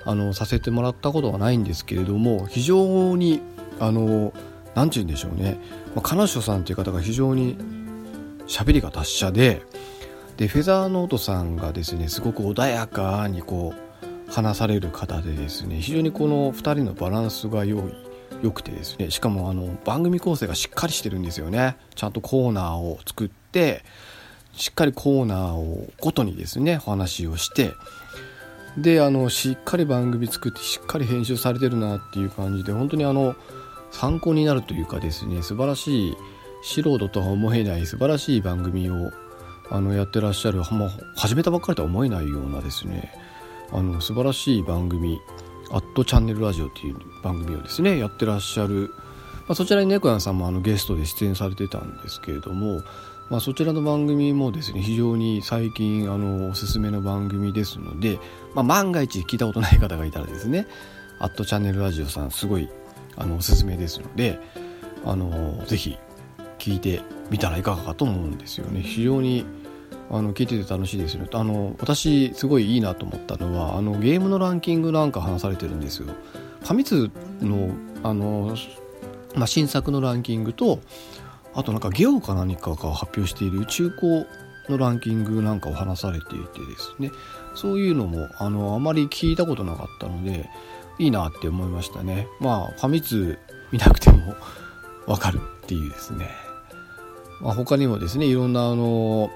[0.06, 3.42] あのさせてもらったことはないんですけれども非常に
[3.80, 4.34] あの
[4.76, 5.58] 何て言うんでしょうね、
[5.96, 7.58] まあ、彼女さんという方が非常に
[8.48, 9.62] 喋りが達者で
[10.38, 17.82] でフェザーノートさんがですねすごく穏やかにこう話される方でですね非常にこの2人のバランスが良い
[18.42, 21.78] 良くてですねしかもあの番組構成がしっかりしてるんですよね。
[21.96, 23.84] ちゃんとコーナーを作って
[24.54, 27.72] しっかりコーナーをごとにですねお話をして
[28.78, 33.36] であのしっかり番組作ってしっかり編集されてるなっていう感じで本当にあの
[33.92, 36.18] 参考になるというかですね素晴らしい
[36.62, 39.12] 素人とは思えない素晴らしい番組を
[39.70, 43.14] あのやってらっしゃる、まあ、始めたばっかりとは思えないようなですね
[43.72, 45.20] あの素晴らしい番組
[45.72, 48.94] 「アットチャンネルラジオ」っていう番組をですねやってらっしゃる、
[49.48, 52.82] まあ、そちらに猫やんさんもあのゲストで出演されてたんですけれども、
[53.30, 58.20] まあ、そちらの番組もですね非常に最近あのおすすめの番組ですので、
[58.54, 60.68] まあ、万が一聞いたことない方がいたらですね
[61.20, 62.70] 「アットチャンネルラジオ」さんすごい
[63.18, 64.40] あのおすすめですので
[65.06, 65.98] あのぜひ
[66.58, 68.82] 聞いてみたらいかがかと思うんですよね。
[68.82, 69.46] 非常に
[70.12, 76.08] あの聞いてて楽しいですよあの私すごいいいなと思ったのはあのゲームのランキングなんか話されてるんですよ。
[76.62, 77.70] ファミ通の
[78.04, 78.56] あの、
[79.36, 80.80] まあ、新作のランキングと
[81.54, 84.28] あとなんかゲオか何かが発表している中古
[84.70, 87.12] のランキングなんかを話されていてですね。
[87.56, 90.50] そういうのもあのあまり聞いたことなかったので
[91.00, 93.38] いいなって思いましたねまあファミ通
[93.72, 94.36] 見なくても
[95.08, 96.30] わかるっていうですね、
[97.42, 99.30] まあ、他にもですねいろんなあの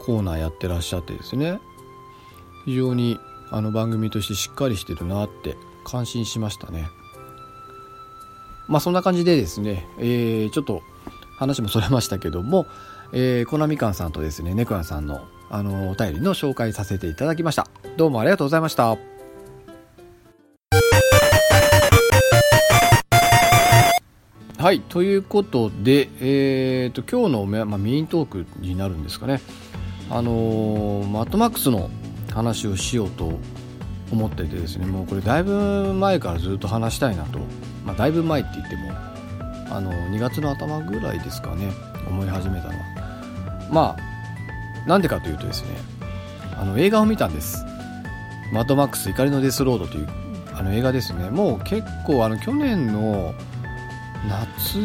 [0.00, 1.60] コーナーやってらっしゃってですね
[2.64, 3.18] 非常に
[3.50, 6.88] あの番組としてしっかりしてるなって感心しましたね
[8.68, 10.82] まあそんな感じでですね、えー、ちょっと
[11.36, 12.66] 話もそれましたけども、
[13.12, 17.68] えー、コナミカンさんとですね、ネクアンさんの、あの、お便りの紹介させていただきました。
[17.96, 19.15] どうもありがとうございました。
[24.58, 29.40] はい、ということで、えーと、今日の、まあ、メイントークになるんですかね。
[30.10, 31.88] あのー、マットマックスの
[32.32, 33.38] 話をしようと
[34.10, 37.38] 思っていてですね、もうこれだいぶ前からずっと話したいなと、
[37.84, 38.90] まあ、だいぶ前って言っても、
[39.70, 41.70] あの2月の頭ぐらいですかね、
[42.08, 42.84] 思い始めたのは。
[43.70, 43.96] ま
[44.84, 45.68] あ、なんでかというとですね、
[46.58, 47.64] あの映画を見たんです。
[48.52, 50.08] マッドマックス怒りのデスロードという
[50.56, 51.30] あの映画ですね。
[51.30, 53.34] もう結構あの去年の
[54.28, 54.78] 夏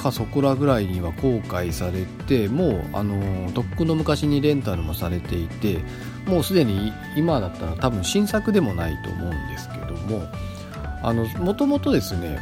[0.00, 5.80] かそこらぐらいには公開されてもうあのとっくの昔にレンタルもされていて
[6.26, 10.26] もうすでに今だったら多分新作でもないと思うんですけども
[11.02, 12.38] あのもともとですね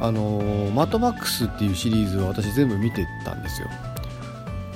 [0.00, 3.68] あの、マットマックスっていうシリーズは私全部見てたんですよ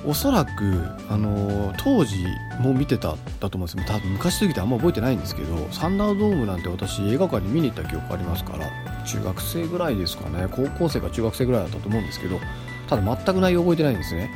[0.07, 2.25] おそらく、あのー、当時
[2.61, 3.85] も見てただと思うんですよ。
[3.87, 8.69] 多分昔すぎてあんま覚えてないんですけどサンダードームなんて私映画館に見に行った記憶ありますから
[9.05, 10.47] 中学生ぐらいですかね。
[10.51, 12.41] 高校生か中学生ぐらいだったと思うんですけど
[12.89, 14.31] ただ全く内容覚えてないんですね。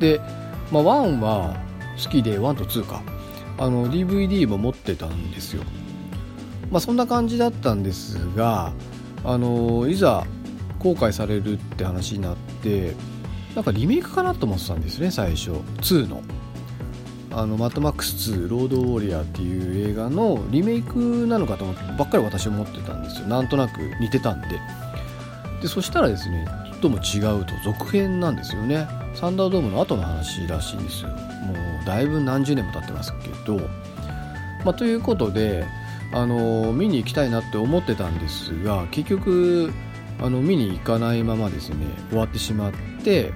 [0.00, 0.20] で、
[0.72, 1.56] まあ、1は
[2.02, 3.02] 好きで1と2か。
[3.56, 5.62] あの DVD も持ってたんですよ。
[6.70, 8.72] まあそんな感じだったんですが
[9.22, 10.26] あのいざ
[10.80, 12.94] 公開されるって話になって
[13.54, 15.50] なんかリメイクかなと思ってたんですね最初。
[15.50, 16.22] 2の。
[17.36, 23.26] あのマッドマックス2ロードウォリアーっていう映画のリメイクなのかと思ってばっかり私思ってたんですよ。
[23.26, 24.48] なんとなく似てたんで。
[25.60, 26.46] でそしたらですね
[26.80, 28.86] どうも違うと続編なんですよね。
[29.14, 31.08] サンダードームの後の話らしいんですよ。
[31.08, 31.16] も
[31.82, 33.58] うだいぶ何十年も経ってますけど。
[34.64, 35.66] まあ、ということで
[36.12, 39.72] あの見に行きたいなって思ってたんですが結局
[40.20, 42.72] あの見に行かないままですね終わってしまっ
[43.02, 43.32] て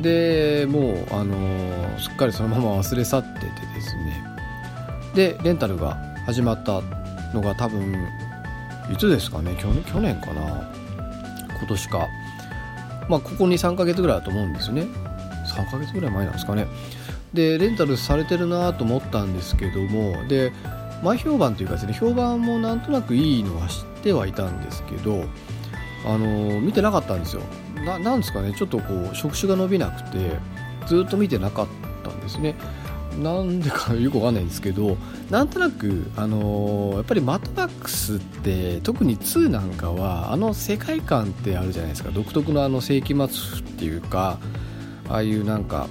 [0.00, 4.24] でもうあのすっかりそのまま忘れ去っててですね。
[5.14, 6.80] でレンタルが始まった
[7.34, 7.94] のが多分
[8.92, 9.82] いつですかね去年
[10.20, 10.70] かな
[11.58, 12.06] 今年か。
[13.08, 14.86] まあここ23ヶ月ぐらいだと思うんですね。
[15.46, 16.66] 3ヶ月ぐらい前なんですかね。
[17.32, 20.52] でレンタルされてるなと思ったんですけどもで
[21.02, 25.24] 前評判というかですね評判もなんとなくいいのは知ってはいたんですけど
[26.04, 27.42] あの見てなかったんですよ。
[27.84, 28.52] ななんですかね。
[28.52, 30.38] ちょっとこう触手が伸びなくて
[30.86, 31.66] ずっと見てなかっ
[32.04, 32.54] たんですね。
[33.18, 34.96] なんでかよくわかんないんですけど
[35.30, 42.10] なんとなく、あのー、やっぱりマットマックスって特に2なんかはあの世界観ってあるじゃないですか。
[42.10, 44.38] 独特のあの世紀末っていうか
[45.08, 45.88] ああいうなんか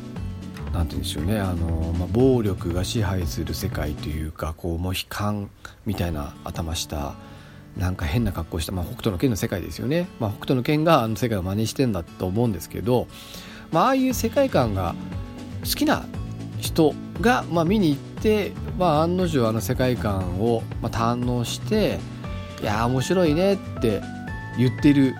[0.74, 1.40] なんて言うんでしょうね。
[1.40, 5.50] あの、まあ、暴力が支配する世界というかこうモヒカン
[5.86, 7.16] みたいな頭した
[7.78, 13.08] なんか変な格好した、まあ、北斗の拳の世界ですよね、まあ、北斗の拳があの世界を真似してんだと思うんですけど、
[13.72, 14.96] まあ、ああいう世界観が
[15.64, 16.06] 好きな
[16.60, 22.00] 人が、まあ、見に行って、まあ、案の定あの世界観を、まあ、堪能して
[22.62, 24.02] いや面白いねって
[24.58, 25.16] 言ってる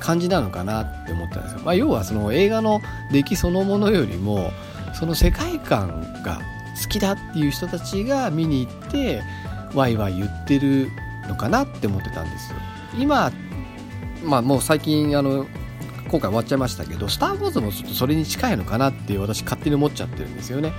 [0.00, 2.80] 感じなのかなって思ったんですよ、まあ、要はその映画の
[3.12, 4.50] 出来そのものよりも
[4.94, 6.40] その世界観が
[6.82, 9.22] 好きだっていう人たちが見に行って
[9.74, 10.88] ワイワイ言ってる
[11.26, 12.58] のかなって思ってたんですよ。
[12.98, 13.32] 今
[14.24, 15.46] まあもう最近あの
[16.08, 20.72] 今回終わっちゃいましたけど「スター・ウォーズ」もちょっとそれに近いのかなって私勝手に思っちゃってるんですよね。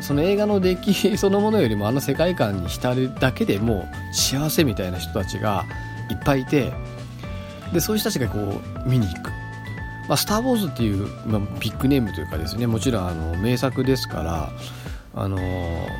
[0.00, 5.64] その映画の出来 そのものよりもあの世界観に浸るだけでもう幸せみたいな人たちが
[6.10, 6.72] いっぱいいて
[7.72, 9.30] でそういう人たちがこう見に行く
[10.08, 14.50] 「まあ、スター・ウォーズ」っていう、まあ、ビッグネームというかですねもちろんあの名作ですから
[15.14, 15.38] あの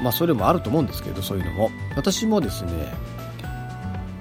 [0.02, 1.70] まあそれもあると思うんですけどそういうのも。
[1.96, 2.72] 私もですね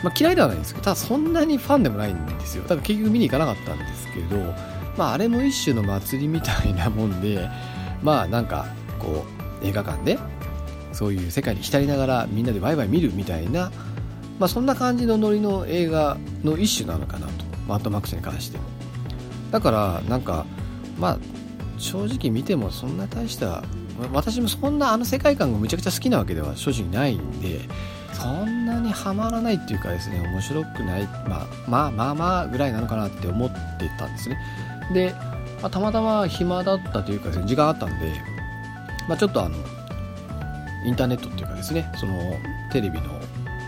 [0.04, 2.64] まあ、嫌いではないんですけどただそんなにファンでもないんですよ。
[2.64, 4.38] だから結局見に行かなかったんですけど、
[4.98, 7.50] まあ、あれも一種の祭りみたいなもんで
[8.02, 8.66] まあなんか
[9.00, 9.26] こ
[9.62, 10.18] う映画館で
[10.92, 13.72] そういう世界に浸りながらみんなでワイワイ見るみたいな、
[14.40, 17.52] まあ、そんな感じのノリの映画の一種なのかなと。
[17.68, 18.64] マットマックスに関しても。
[19.52, 20.46] だからなんか
[21.00, 21.18] まあ
[21.78, 23.64] 正直見てもそんな大した
[24.14, 27.60] 私もそんなあの世界観がむちゃくちゃ好きなわけでは正直ないんで
[28.22, 34.38] そんなにはまらないっていうかですね面白くない、まあ、まあまあまあぐらいなのかなって思ってたんですね。
[34.94, 35.16] で、
[35.62, 38.14] まあ、たまたま暇だったというかですね時間あったんで、
[39.08, 39.56] まあ、ちょっとあの
[40.86, 42.38] インターネットっていうかですねその
[42.72, 43.08] テレビの、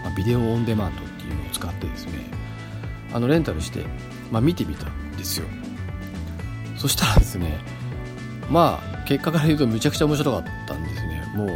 [0.04, 2.14] まビデオオンデマンドっていうのを使ってですね
[3.12, 3.86] あのレンタルして、
[4.32, 5.48] まあ、見てみたんですよ。
[6.78, 7.60] そしたらですね
[8.50, 11.24] まあ結果から言うとめちゃくちゃ面白かったんですね。
[11.36, 11.50] もう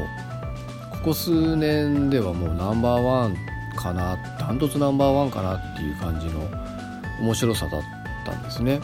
[0.98, 3.38] ここ数年ではもうナンバーワン
[3.76, 6.42] かなダントツナンバーワンかなっていう感じの
[7.22, 7.82] 面白さだっ
[8.26, 8.82] たんですね。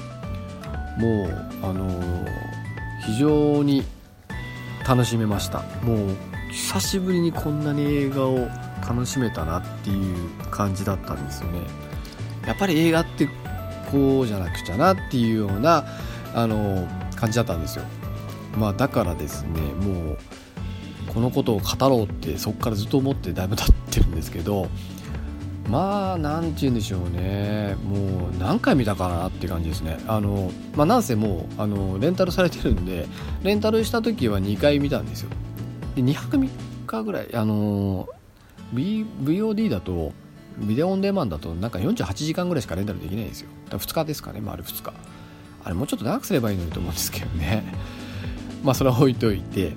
[0.98, 2.28] もうあのー、
[3.06, 3.84] 非常に
[4.88, 5.64] 楽しめました。
[5.84, 6.16] もう
[6.52, 8.48] 久しぶりにこんなに映画を
[8.88, 11.60] 楽しめたなっていう感じだったんですよね。
[12.46, 13.28] やっぱり映画って
[13.92, 15.84] こうじゃなくちゃなっていうような
[16.34, 17.86] あのー、感じだったんですよ。
[18.58, 20.18] まあだからですねもう
[21.04, 24.68] このことを語ろうってそこからずっと思ってだいぶ経ってるんですけど
[25.70, 27.76] まあ何て言うんでしょうね。
[27.84, 29.98] もう何回見たかなって感じですね。
[30.08, 33.08] あのまあなんせもうあのレンタルされてるんで
[33.44, 35.30] レンタルした時は2回見たんですよ。
[35.96, 36.50] で2泊3
[36.86, 38.10] 日ぐらいあの
[38.74, 40.12] VOD だと
[40.58, 43.50] ビデオオンデマンだとなんか48時間ぐらいしかレンタルできないんですよ。
[43.70, 44.94] だ2日ですかね丸2日。
[45.64, 47.64] あれもうちょっと長くすればいいのにと思うんですけどね。
[48.64, 49.74] まあそれは置いといて。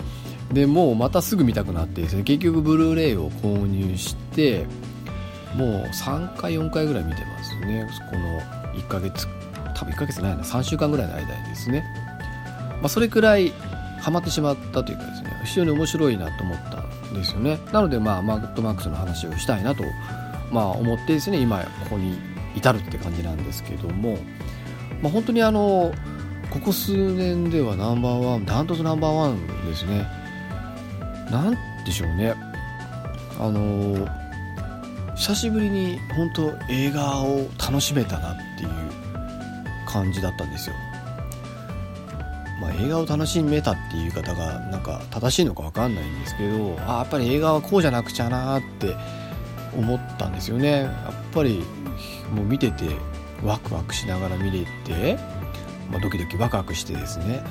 [0.52, 4.66] でもうまたすぐ見たくなってですね結局ブルーレイを購入して
[5.56, 7.88] もう3回4回ぐらい見てますね。
[8.10, 8.40] この
[8.74, 9.26] 1ヶ月
[9.74, 11.84] 多分1ヶ月ないな3週間ぐらいの間にですね、
[12.80, 13.52] まあ、それくらい
[14.00, 16.80] ハマってしまったというかですね非常に面白いなと思った
[17.10, 17.58] んですよね。
[17.72, 19.82] なのでまあマッドマックスの話をしたいなと、
[20.52, 22.18] まあ、思ってですね今ここに
[22.54, 24.18] 至るって感じなんですけども、
[25.02, 25.92] まあ、本当にあの
[26.50, 30.06] ここ数年ではナンバーワンダントツナンバーワンですね。
[31.30, 32.34] なんでしょうね。
[33.38, 34.08] あの
[35.16, 38.68] 久しぶりに本当映画を楽しめたなっていう
[39.86, 40.76] 感じだったんですよ。
[42.60, 48.96] まあ、映画を楽しめたっていう言い方がなんか正しいのか分かんないんですけどあやっぱり映画はこうじゃなくちゃなって
[49.76, 50.82] 思ったんですよね。
[50.82, 51.62] やっぱり
[52.34, 52.88] もう見てて
[53.44, 55.18] ワクワクしながら見れて、
[55.90, 57.42] まあ、ドキドキワクワクしてですね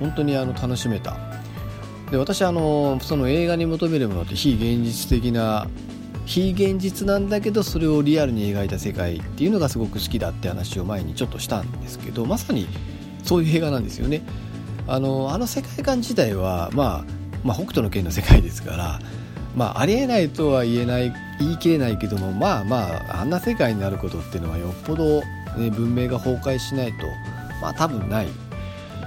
[0.00, 1.16] 本当にあの楽しめた。
[2.10, 5.68] で私あのその映画に求めるものって非現実的な
[6.26, 12.66] 非現実なんだけどそれをリアルに描いた世界っていうのがすごく好きだって話を前にちょっとしたんですけどまさに
[13.22, 14.22] そういう映画なんですよね。
[14.86, 17.04] あのあの世界観自体は、まあ、
[17.42, 19.00] まあ北斗の拳の世界ですから
[19.56, 25.20] まあ、ありえないとは言えない言い切れないけどもまあまああんな世界になることっていうのはよっぽど、
[25.56, 27.06] ね、文明が崩壊しないと
[27.60, 28.28] まあ多分ない。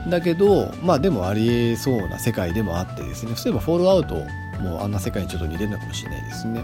[0.09, 3.35] だけどまあでもありえそうな世界でもあってですね。
[3.35, 4.15] そういえばフォールアウト
[4.61, 6.63] もあんな世界にちょっと似てるのかもしれないですね、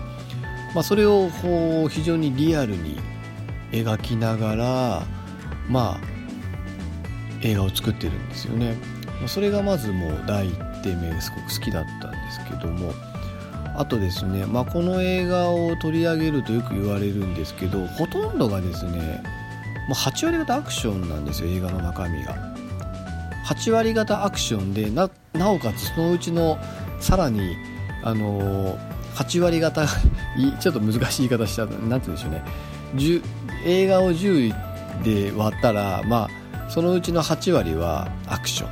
[0.74, 2.98] まあ、それをこう非常にリアルに
[3.72, 5.04] 描きながら
[5.70, 6.14] まあ
[7.42, 8.76] 映画を作ってるんですよね。
[9.28, 12.94] それがまずもう第一点目すごく好きだったんですけども。
[13.76, 19.24] あとですね、まあ、この映画を取り上げるとよく言われるんですけどほとんどがですね
[19.88, 22.53] もう8割方アクションなんですよ映画の中身が。
[23.46, 25.10] 8割方アクションでな
[25.52, 26.58] おかつそのうちの
[27.00, 27.56] さらに
[28.04, 28.78] あのー、
[29.16, 29.86] 8割方
[30.60, 31.66] ちょっと難しい言い方した。
[31.66, 32.44] 何て言うんでしょうね。
[33.66, 34.54] 映画を10
[35.04, 38.68] で割ったらまあそのうちの8割はアクショ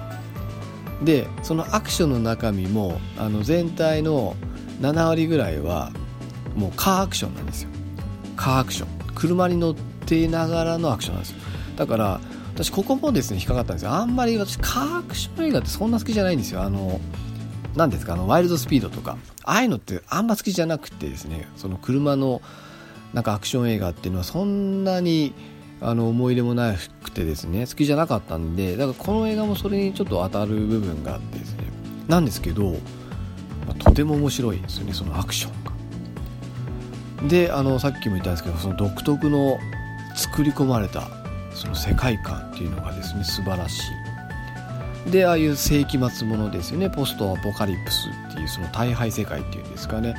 [1.01, 1.05] ン。
[1.05, 4.35] でそのアクションの中身もあの全体の
[4.81, 5.91] 7割ぐらいは
[6.55, 7.69] もうカーアクションなんですよ。
[8.35, 8.87] カーアクション。
[9.15, 11.37] 車に乗っていながらのアクションなんですよ。
[11.75, 12.21] だから
[12.53, 13.91] 私ここもですね引っかかったんですよ。
[13.91, 16.61] あんまり私カーアクション映画ってそんな好きじゃないんですよ。
[16.61, 16.99] あの
[17.75, 19.17] 何ですかあのワイルドスピードとか。
[19.43, 22.41] ああいうのってあんま好きじゃなくてですねその車の
[23.13, 25.33] なんかアクション映画っていうのはそんなに
[25.81, 31.63] あの思い入れもなくてですね好きじゃなかったんでだからこの映画もそれにちょっと当たる部分があってですね。
[32.07, 32.75] なんですけど
[33.67, 35.71] まあ、とても面白いですよねそのアクションが。
[37.29, 39.59] であのさっきも言ったんですけどその独特の
[40.15, 41.07] 作り込まれた
[41.53, 43.81] その世界観っていうのがですね素晴らし
[45.07, 45.11] い。
[45.11, 46.89] でああいう世紀末ものですよね。
[46.89, 50.15] ポストアポカリプスっていうその大敗世界っていうんですかね。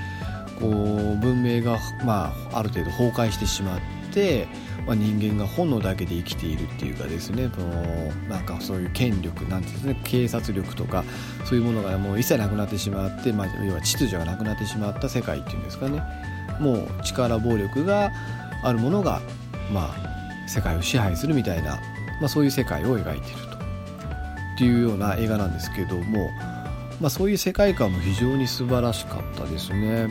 [0.61, 3.81] こう文明が、まあ、ある程度崩壊してしまっ
[4.13, 4.47] て
[4.87, 7.51] まあ、人間が本能だけで生きているっていうかですね。
[7.55, 7.73] その
[8.29, 9.99] なんかそういう権力なんですね。
[10.05, 11.05] 警察力とか
[11.45, 16.03] そういうものがもう一切なくなってしまって、まあ、要は秩序がなくなってしまった世界っていうんですかね。
[16.61, 18.11] もう力暴力が
[18.65, 19.21] あるものが、
[19.73, 20.12] まあ、
[20.53, 21.81] 世界を支配するみたいな、
[22.21, 23.53] まあ、そういう世界を描いていると。
[24.55, 26.31] っていうような映画なんですけども、
[27.01, 30.09] まあ、そういう世界観も非常に素晴らしかったですね。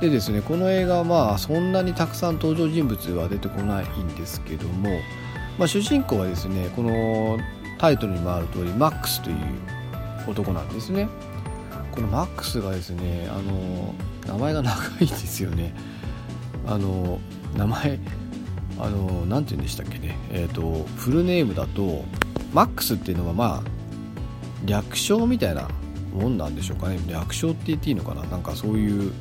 [0.00, 4.90] でですねこの映画はまあそんなにたくさん登場人物は出てこないんですけども、
[5.58, 7.38] まあ、主人公はですねこの
[7.78, 9.36] タイトルにもある通りマックスという
[10.26, 11.08] 男なんですね。
[11.92, 13.94] このマックスがですねあの
[14.26, 15.74] 名前が長いんですよね。
[16.66, 17.18] あの
[17.56, 17.98] 名前
[18.78, 20.16] あの何て言うんでしたっけね。
[20.30, 22.04] えっ、ー、とフルネームだと
[22.52, 23.70] マックスっていうのはまあ
[24.64, 25.68] 略称みたいな
[26.12, 26.98] もんなんでしょうかね。
[27.08, 28.22] 略称って言っていいのかな。
[28.24, 29.12] なんかそういう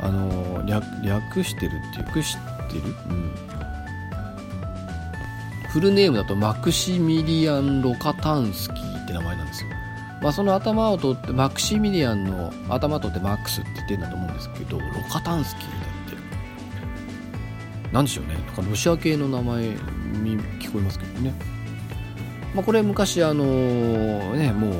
[0.00, 2.36] あの略略してるっていう略し
[2.70, 2.82] てる？
[3.10, 3.32] うん。
[5.70, 9.70] フルネームだとマクシミリアン・ロカタンスキーって名前なんですよ。
[10.22, 15.93] まあその頭を取ってマクシミリアンの頭取ってマックスって言ってるんだと思うんですけどロカタンスキー
[17.94, 18.34] だってなんでしょうね。
[18.34, 21.34] なんかロシア系の名前に聞こえますけどね。
[22.54, 23.44] まあこれ昔あの
[24.34, 24.72] ねもう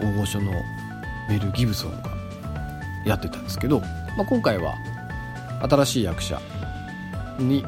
[0.00, 0.52] 大御所の
[1.28, 2.10] メル・ギブソンが
[3.06, 3.82] やってたんですけど
[4.18, 4.74] まあ、今回は
[5.62, 6.40] 新しい役者
[7.38, 7.64] に、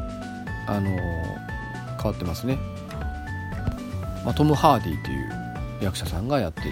[0.66, 2.59] あの、変わってますね、
[4.24, 5.31] まあ、トム・ハーディという
[5.81, 6.70] 役者さんがやっている。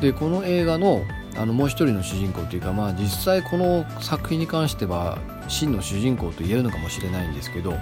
[0.00, 1.02] でこの映画の
[1.36, 5.18] あのもう一人の主人公というか、まあ、実際この作品に関しては
[5.48, 7.74] 真の主人公と言えるのかもしれないんですけど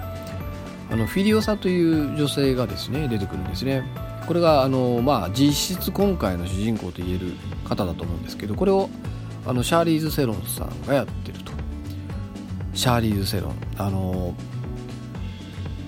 [0.89, 3.83] あのフィリオサという女性がですね出てくるんですね。
[4.25, 8.89] これがあの、まあ、実質今回の主人公と言える方だと思うんですけどこれを
[9.45, 11.51] あのシャーリーズ・セロンさんがやってると。
[12.73, 13.55] シャーリーズ・セロン。
[13.77, 14.33] あの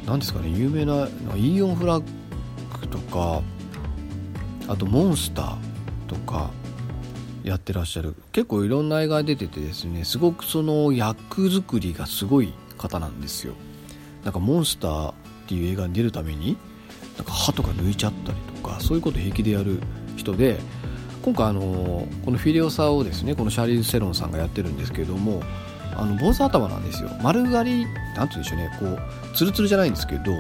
[0.06, 2.04] 何ですかね有名なイーオンフラッ
[2.82, 3.42] グとか
[4.68, 5.58] あとモンスター
[6.08, 6.50] とか
[7.44, 8.16] やってらっしゃる。
[8.32, 13.54] 結構いろんな映画出ててですねすごくその役作りがすごい方なんですよ。
[14.24, 15.14] なんかモンスターっ
[15.48, 16.58] ていう映画に出るために
[17.18, 19.80] なんか歯とか抜いちゃったりとかそういうこと平気でやる
[20.18, 20.60] 人で
[21.22, 25.42] 今回あのこのフィリオサをですねこのシャーリーズ・セロンさんがやってるんですけれども
[25.96, 27.10] あの坊主頭なんですよ。
[27.22, 27.86] 丸刈り
[28.16, 30.34] なんて言うんでしょうねこうツルツルじゃないんですけど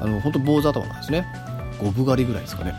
[0.00, 1.26] あの本当坊主頭なんですね。
[1.80, 2.74] 五分刈りぐらいですかね。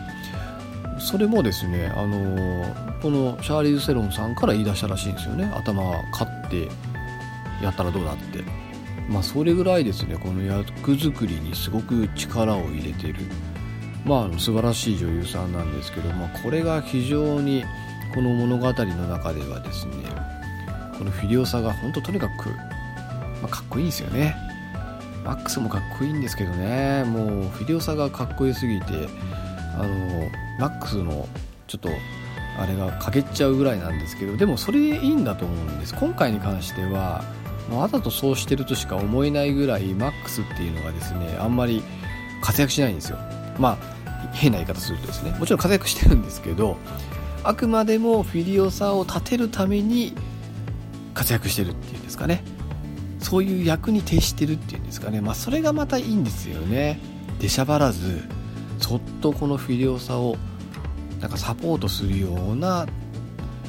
[0.98, 5.44] それもですねあのこのシャーリーズ・セロンさんから言い出したらしいんですよね。
[5.54, 5.82] 頭
[6.12, 6.68] 刈って
[7.62, 8.44] やったらどうだって。
[9.08, 10.16] まあそれぐらいですね。
[10.16, 13.14] この役作りにすごく力を入れてる。
[14.04, 17.64] まあ素晴らしい女優さんなんですけど、まあ、これが非常に
[18.14, 19.92] この物語の中ではですね
[20.96, 22.50] このフィリオサが本当とにかく、
[23.42, 24.34] まあ、かっこいいんですよね。
[25.24, 27.02] マックスもかっこいいんですけどね。
[27.04, 29.08] もうフィリオサがかっこよすぎて
[29.76, 30.30] あの
[30.60, 31.28] マックスの
[31.66, 31.88] ちょっと
[32.58, 35.94] あれが欠けちゃうぐらいなんですけどでもそれでいいんだと思うんです。
[35.94, 37.22] 今回に関しては
[37.70, 41.82] わざとそうしてるとしか思えないぐらいマックスっていうのがですねあんまり
[42.40, 43.18] 活躍しないんですよ。
[43.58, 43.96] まあ
[44.32, 45.36] 変な言い方するとですね。
[45.38, 46.76] もちろん活躍してるんですけど
[47.42, 50.14] あくまでもフィリオサを立てるために
[51.14, 52.42] 活躍してるっていうんですかね。
[53.18, 55.20] そういう役に徹してるっていうんですかね。
[55.20, 57.00] まあそれがまたいいんですよね。
[57.40, 58.22] 出しゃばらず
[58.78, 60.36] そっとこのフィリオサを
[61.20, 62.86] なんかサポートするような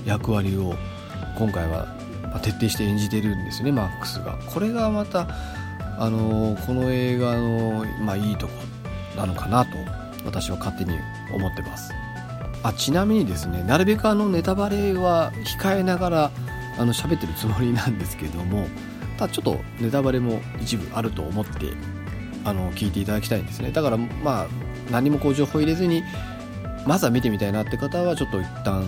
[0.05, 0.75] 役割を
[1.37, 1.95] 今回は
[2.41, 4.37] 徹底して演じてるんですねマックスが。
[4.47, 5.27] これがまた
[5.99, 8.53] あのこの映画の、まあ、いいとこ
[9.15, 9.71] なのかなと
[10.25, 10.97] 私は勝手に
[11.33, 11.91] 思ってます。
[12.63, 16.31] あちなみにですねなるべくあのネタバレは控えながら
[16.77, 18.67] あの喋ってるつもりなんですけども
[19.17, 21.73] ただちょっとネタバレも一部あると思って
[22.43, 23.71] あの聞いていただきたいんですね。
[23.71, 24.47] だからまあ
[24.91, 26.03] 何もこう情報入れずに
[26.87, 28.83] まずは見てみたいなって方はちょっと一旦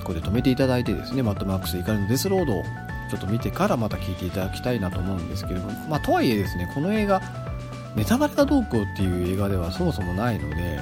[0.00, 2.64] ここで止めていただいてですねマッドマックス怒りのデスロードを
[3.10, 7.20] ちょっと見てからまた聞いていただきたいなと思うんですけれどもまあとはいえですねこの映画
[7.94, 10.80] ネタバレがどうこうっていう映画ではそもそもないので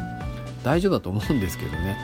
[0.63, 1.97] 大丈夫だと思うんですけどね。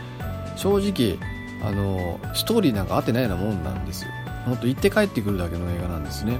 [0.56, 1.18] 正直
[1.62, 4.10] あのストーリーなんか合ってないようなもんなんですよ。
[4.46, 6.38] ほんと行って帰ってくるだけの映画なんですね。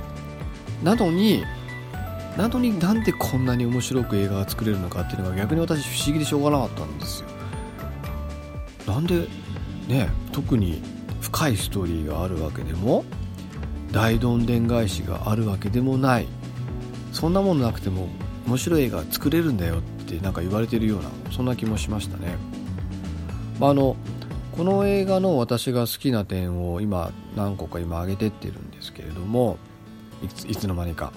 [0.83, 1.45] なのに
[2.37, 7.36] なのになんでこんなに面白く映画が作れるのかっていうのが逆に私不思議でしょうがなかったんですよ。
[8.87, 9.27] なんで
[9.89, 10.81] ね特に
[11.21, 13.05] 深いストーリーがあるわけでも
[13.93, 16.29] 大どんでん返しがあるわけでもない。
[17.17, 18.09] そんなものなくても
[18.47, 22.37] 面白い映画作れるんだよってなんか言われてるようなそんな気もしましたね、
[23.59, 23.97] まあ、あの
[24.55, 29.57] この映画の私が好きな点を今何個か今挙げてってるんですけれども
[30.23, 31.13] いついつの間にか。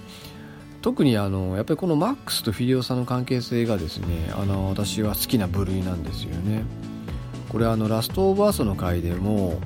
[0.82, 6.64] 特にあのやっぱりこのマックスとフィリオさんの関係性がですねあの私は好きな部類なんですよね。
[7.50, 9.60] これあのラストオブアースの回でも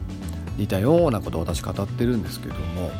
[0.57, 2.91] 似たようなことを私語ってるんですけども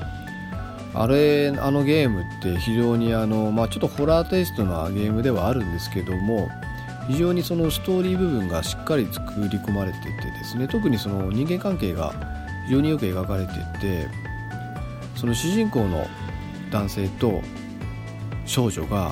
[0.94, 6.50] あれあのゲームって非常にあの、まあ、ちょっとホラーテイストなゲームではあるんですけども
[7.08, 9.22] 非常にそのストーリー部分がしっかり作
[9.52, 12.14] り込まれててですね特にその人間関係が
[12.66, 14.08] 非常によく描かれてて
[15.16, 16.06] その主人公の
[16.72, 17.42] 男性と
[18.46, 19.12] 少女が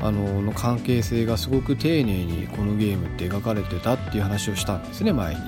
[0.00, 5.40] あのの関係性がすごく丁寧にこのゲームって描かれてたっていう話をしたんですね前に。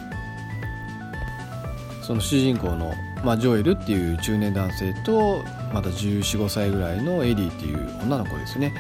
[2.03, 2.93] その主人公の、
[3.25, 8.75] まあ、ジョエルっていう中年男性とまだ1415歳ぐらいのエリーっていう女の子ですね、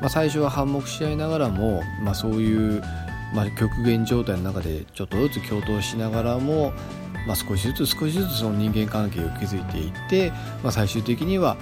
[0.00, 2.80] まあ、最初は反目し合いながらも、まあ、そういう、
[3.34, 6.72] まあ、極限状態の中でちょっとずつ共闘しながらも、
[7.26, 10.30] まあ、少しずつ少しずつその人間関係を築いていって、
[10.62, 11.56] まあ、最終的には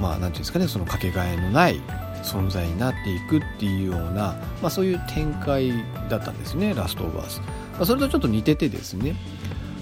[0.00, 1.80] まあ何て言うんですかねそのかけがえのない
[2.28, 5.72] 存在になっていくっていうような、まあ、そういう展開
[6.08, 7.46] だったんですねラストオブアース、ま
[7.80, 9.16] あ、それとちょっと似ててですね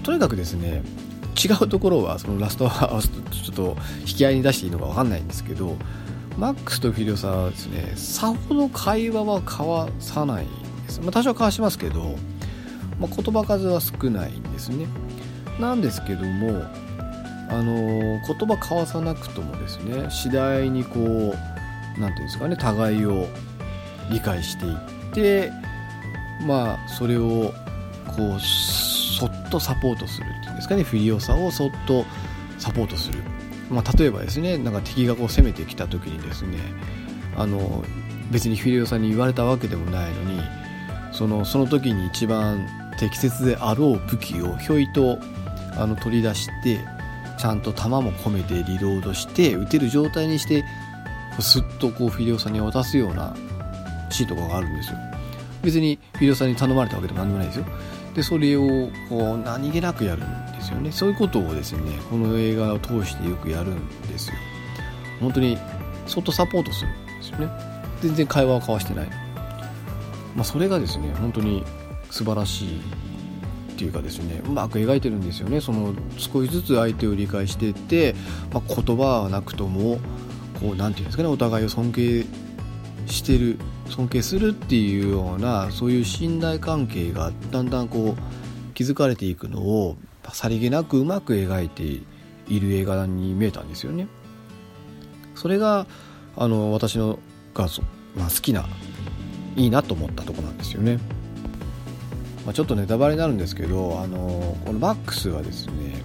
[0.03, 0.83] とにかくですね
[1.37, 5.75] 違うところはそのラストオブアースとちょっと引き合いに出していいのか分かんないんですけど
[6.37, 12.15] マックスとフィリオサはですねさほど会話は交わさないんです、まあ、多少交わしますけど、
[12.99, 14.87] まあ、言葉数は少ないんですね。
[15.59, 16.63] なんですけども
[17.49, 21.56] あの言葉交わさなくともですね次第にこう
[21.99, 23.27] 何て言うんですかね互いを
[24.11, 24.77] 理解していっ
[25.13, 25.51] て
[26.45, 27.53] まあそれを
[28.15, 32.05] こうそっとサポートするっていうんですかねフィリオさをそっと
[32.57, 33.19] サポートする、
[33.69, 36.57] まあ、例えばですねなんか敵がこう攻めてきた時にですね
[37.35, 37.83] あの
[38.31, 40.41] 別にフィリオさんに言われたわけでもないのに
[41.11, 42.67] そのその時に一番
[42.99, 45.19] 適切であろう武器をひょいと
[45.77, 46.79] あの取り出して
[47.37, 50.65] ちゃんと球も込めてリロードして打てる状態にして
[51.41, 53.35] スッとこうフィデオさんに渡すような
[54.09, 54.97] シーンとかがあるんですよ。
[55.63, 57.65] 別にフィデオさんに頼まれたわけでも何でもないですよ。
[58.15, 60.91] でそれをこう何気なくやるんですよね。
[60.91, 64.35] そういうことをですねこの映画を通してよくやるんですよ。
[65.19, 65.57] 本当に
[66.05, 67.49] そっとサポートするんですよね。
[68.01, 69.07] 全然会話を交わしてない。
[70.35, 71.63] まあ、それがですね本当に
[72.11, 75.61] 素晴らしいっていうかですねうまく描いてるんですよね。
[75.61, 78.15] その少しずつ相手を理解していって、
[78.53, 79.99] まあ、言葉はなくとも
[80.59, 82.25] こう何て言うんですかねお互いを尊敬
[83.05, 83.57] してる
[83.89, 89.97] 尊敬するっていうようなそういう信頼関係がだんだんこう築かれていくのを
[90.33, 94.07] さりげなくうまく描いている映画に見えたんですよね。
[95.35, 95.87] それが
[96.35, 97.19] あの私の
[97.53, 97.67] が、
[98.15, 98.65] まあ、好きな
[99.55, 100.99] いいなと思ったとこなんですよね。
[102.45, 106.01] まあ、ちょっとネタバレになるんですけどあのこのマックスはですね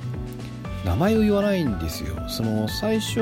[0.85, 2.17] 名前を言わないんですよ。
[2.29, 3.21] その最初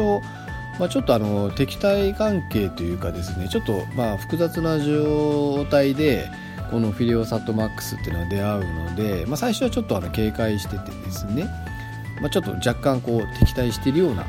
[0.80, 6.26] まあ、ちょっとあの敵対関係というかですねちょっとまあ複雑な状態で
[6.70, 11.44] このフィリオサとマックスっていうのは出会うので、まあ、最初はちょっとあの警戒しててですね、
[12.22, 14.24] まあ、ちょっと若干こう敵対しているような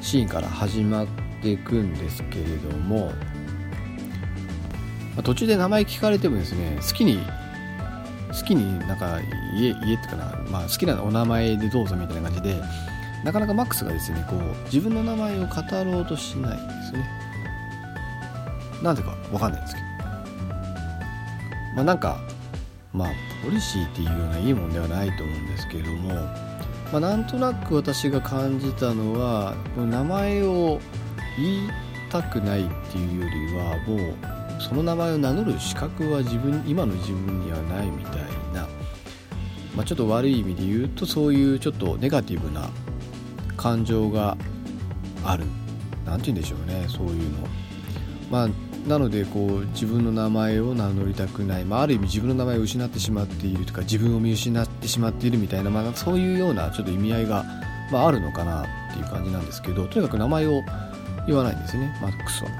[0.00, 1.06] シーンから始まっ
[1.42, 3.12] ていくんですけれども、ま
[5.18, 7.18] あ、途中で名前聞かれてもですね好きに
[8.28, 9.18] 好きになんか
[9.56, 12.62] 家家ってかな、まあ、好きなお名前でどうぞみたいな感じで
[13.24, 15.54] なかなかマックスがですねこう自分の名前を語
[15.92, 17.08] ろうとしないんですね。
[18.82, 19.86] なぜか分かんないんですけど。
[21.76, 22.20] まあなんか
[22.92, 23.08] まあ
[23.42, 26.14] ポリシーっていうようないいもんではないと思うんですけども、
[26.92, 30.78] まあ、なんとなく私が感じたのは名前を
[31.36, 31.70] 言い
[32.10, 38.14] たくないっていうよりはもうその名前を名乗る資格は自分今の自分にはないみたい
[38.54, 38.68] な、
[39.74, 42.70] まあ、ちょっと悪い意味で言うとそういうちょっとネガティブな
[43.64, 44.36] 感情が
[45.24, 45.44] ある。
[46.04, 46.86] 何て言うんでしょうね。
[46.86, 47.48] そういうの。
[48.30, 48.48] まあ
[48.86, 57.46] なのでこう自分の名前を名乗りたくない、まあ、ある意味自分の名前を失ってしまっているとか自分を見失ってしまっているみたいな、まあ、そういうようなちょっと意味合いが、
[57.90, 60.62] まあ、あるのかなっていう感じなんですけどとにかく名前を
[61.26, 61.96] 言わないんですね。
[62.02, 62.50] マックスは。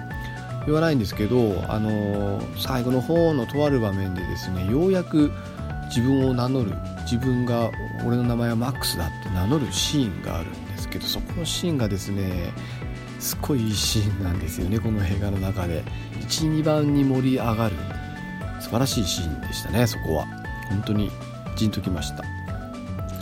[0.64, 5.30] 言わないんですけど、あのー、最後の方のとある場面でですねようやく
[5.88, 6.72] 自分を名乗る。
[7.02, 7.70] 自分が
[8.06, 10.46] 俺の名前はマックスだって名乗るシーンがある。
[10.48, 12.52] んですけどそこのシーンがですね
[13.18, 15.82] すごいいいシーンなんですよねこの映画の中で。
[16.28, 17.76] 12番に盛り上がる
[18.60, 20.26] 素晴らしいシーンでしたねそこは。
[20.70, 21.10] 本当に
[21.56, 22.24] じんときました。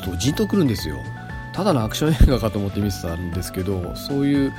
[0.04, 0.96] そうじんとくるんですよ。
[1.52, 4.52] ただのアクション映画かと思って見てたんですけどそういう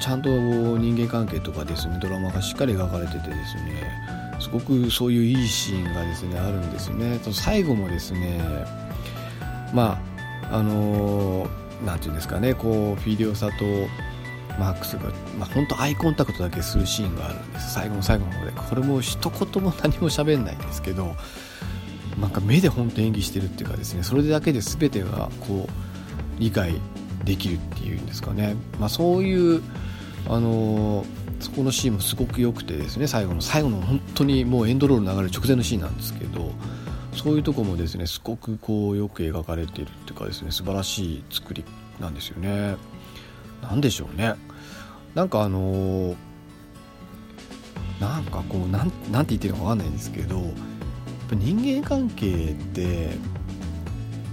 [0.00, 7.20] ちゃんと人間関係とかですねドラマがしっかり描かれててですねすごくそういういいシーンがですねあるんですね。
[7.32, 8.40] 最後もですね
[9.72, 10.00] ま
[10.50, 11.46] ああの
[11.84, 13.64] 何、て言うんですかねこうフィデオサと
[14.58, 17.74] マックスが、まあ、本当アイコンタクトだけするシーンがあるんです。
[17.74, 18.52] 最後の最後の方で。
[18.52, 21.16] これも一言も何も喋んないんですけど
[22.20, 26.74] なんか目で本当演技してるっていうかですねそれだけで全てがこう理解
[27.24, 29.62] できるっていうんですかね、まあ、そういう
[30.28, 31.04] あの
[31.40, 36.52] そこのシーンもすごく良くてですね最後の最後の本当にもうエンドロール流れる直前のシーンなんですけど
[37.14, 41.64] そういうとこもですねすごくこうよく描かれているっていうかですね素晴らしい作り
[42.00, 42.76] なんですよね。
[43.62, 44.34] 何でしょうね
[45.14, 46.16] なんかあのー、
[48.00, 50.42] なんかこうなんなんて言ってるか分かんないんですけど
[51.30, 53.10] 人間関係って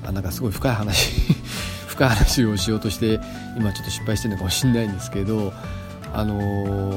[0.06, 1.12] あなんかすごい深い話
[1.88, 3.20] 深い話をしようとして
[3.58, 5.54] 今ちょっと失敗してるのかもしれないんですけど
[6.14, 6.42] あの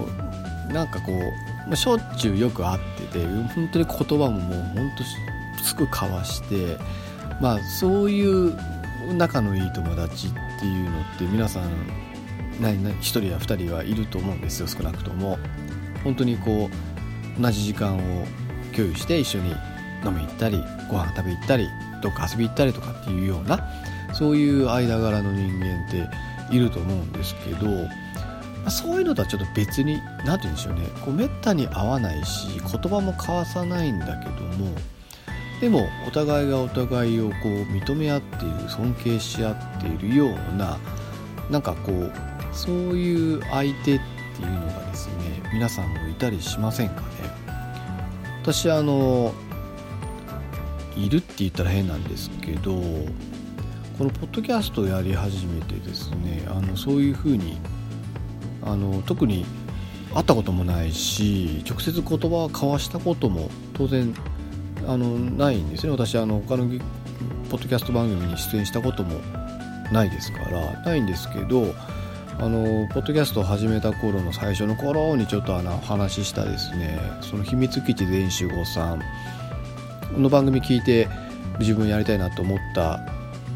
[0.06, 1.12] ー、なんかこ
[1.70, 2.80] う、しょっちゅうよく会っ
[3.10, 5.04] てて本当に言葉ももう本当
[5.62, 6.78] すぐ交わして
[7.40, 8.56] まあそういう
[9.14, 11.70] 仲のいい友達っていうのって皆さん
[12.60, 15.38] 1人や2人はいると思うんですよ少なくとも。
[16.04, 16.68] 本当にこ
[17.38, 18.26] う同じ時間を
[18.74, 19.50] 共有して一緒に
[20.04, 21.68] 飲み行ったりご飯食べ行ったり
[22.02, 23.68] どっか遊び行ったりとかっていうような
[24.12, 27.88] そういう間柄の人間っていると思うんですけど、ま
[28.66, 30.82] あ、そういうのとはちょっと別に何て言うんでしょうね。
[31.04, 34.74] こうめったに会わないし言葉も交わさないんだけども
[35.62, 40.76] でもお互いがお互いをこう認め合っている尊敬し合っているような
[41.50, 42.12] なんかこう
[42.52, 44.00] そういう相手っ
[44.36, 47.06] ていうのがですね皆さんもいたりしませんかね？
[48.42, 49.32] 私あの
[50.96, 57.56] いるって言ったら変なんですけどこのポッドキャストをやり始めてですねあのそういうふうに
[58.62, 59.46] あの特に
[60.12, 64.12] 会ったこともないし直接言葉を交わしたことも当然
[64.86, 65.92] あのないんですね。
[65.92, 66.66] 私あの他の
[67.50, 69.20] ポッドキャスト番組に出演したことも
[69.92, 71.74] ないですからないんですけど
[72.38, 79.02] あのポッドキャストを始めた頃の最初の頃にちょっとあの話したですねその秘密基地全集合さん
[80.20, 81.08] の番組聞いて
[81.58, 83.00] 自分やりたいなと思った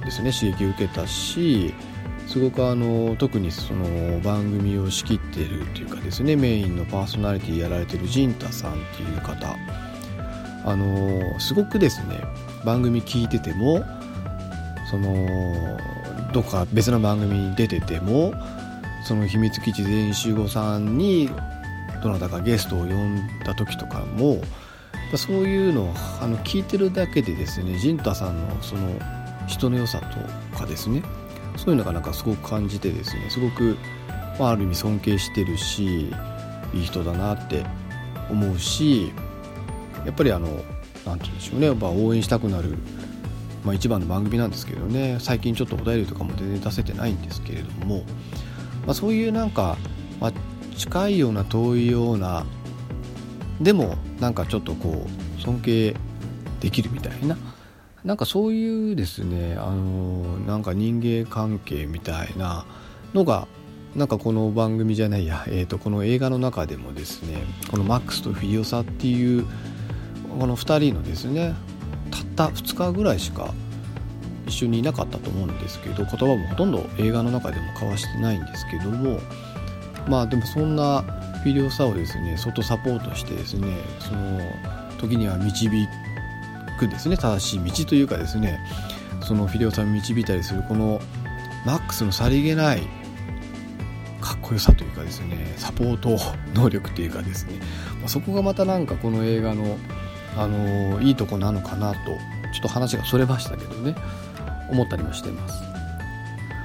[0.05, 1.75] ですね刺激を受けたし
[2.27, 9.57] すごくあの特にその番組を仕切ってるというかですねメインのパーソナリティやられてるジンタさんっていう方
[10.67, 12.21] あのすごくですね
[12.65, 13.85] 番組聞いてても
[14.91, 15.79] その
[16.33, 18.35] どっか別の番組に出てても
[19.05, 21.31] その秘密基地全員集合さんに
[22.03, 24.43] どなたかゲストを呼んだ時とかも
[25.15, 28.91] そういうのをあの聞いてるだけでですね陣太さんのその
[29.47, 31.03] 人の良さとかですね
[31.57, 33.77] そういうのがなんかすごく感じてですねすごく、
[34.39, 36.11] まあ、ある意味尊敬してるし
[36.75, 37.65] いい人だなって
[38.29, 39.13] 思うし
[40.07, 40.49] やっぱりあの
[41.05, 41.67] 何て言うんでしょうね。
[41.67, 42.77] やっぱ応援したくなる、
[43.65, 45.19] まあ、一番の番組なんですけどね。
[45.21, 48.05] 最近ちょっとお便りとかも全然出せてないんですけれども。
[48.87, 49.77] まあ、そういうなんか、
[50.21, 50.33] まあ、
[50.77, 52.47] 近いような遠いような
[53.61, 55.07] でもなんかちょっとこ
[55.39, 55.97] う尊敬
[56.61, 57.37] できるみたいな。
[58.05, 59.57] なんかそういうですね。
[59.59, 62.65] あのなんか人間関係みたいな
[63.13, 63.49] のが
[63.97, 69.47] なんかこの番組じゃないや、えー、とこの映画の中でもですねこのマックスとフィリオサっていう
[70.39, 71.55] この2人のですね
[72.11, 73.53] たった2日ぐらいしか
[74.47, 79.19] 一緒にいなかったと思うんですけど言葉もほとんど映画の中でも交わしてないんですけども
[80.09, 81.03] まあでもそんな
[81.43, 83.69] フィリオサをですね外サポートしてですね
[83.99, 84.41] その
[84.99, 85.69] 時には導
[86.79, 88.61] くですね正しい道というかですね
[89.23, 91.01] そのフィリオサを導いたりするこの
[91.65, 92.83] マックスのさりげない
[94.21, 96.17] かっこよさというかですねサポート
[96.55, 97.61] 能力というかですね、
[98.03, 99.79] ま、そこがまたなんかこの映画の、
[100.37, 101.99] あの、いいとこなのかなと
[102.53, 103.95] ちょっと話がそれましたけどね
[104.71, 105.63] 思ったりもしてます。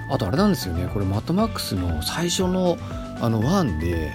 [0.09, 2.77] あとあれなんですよねこれマットマックスの最初の
[3.21, 4.11] あの1で、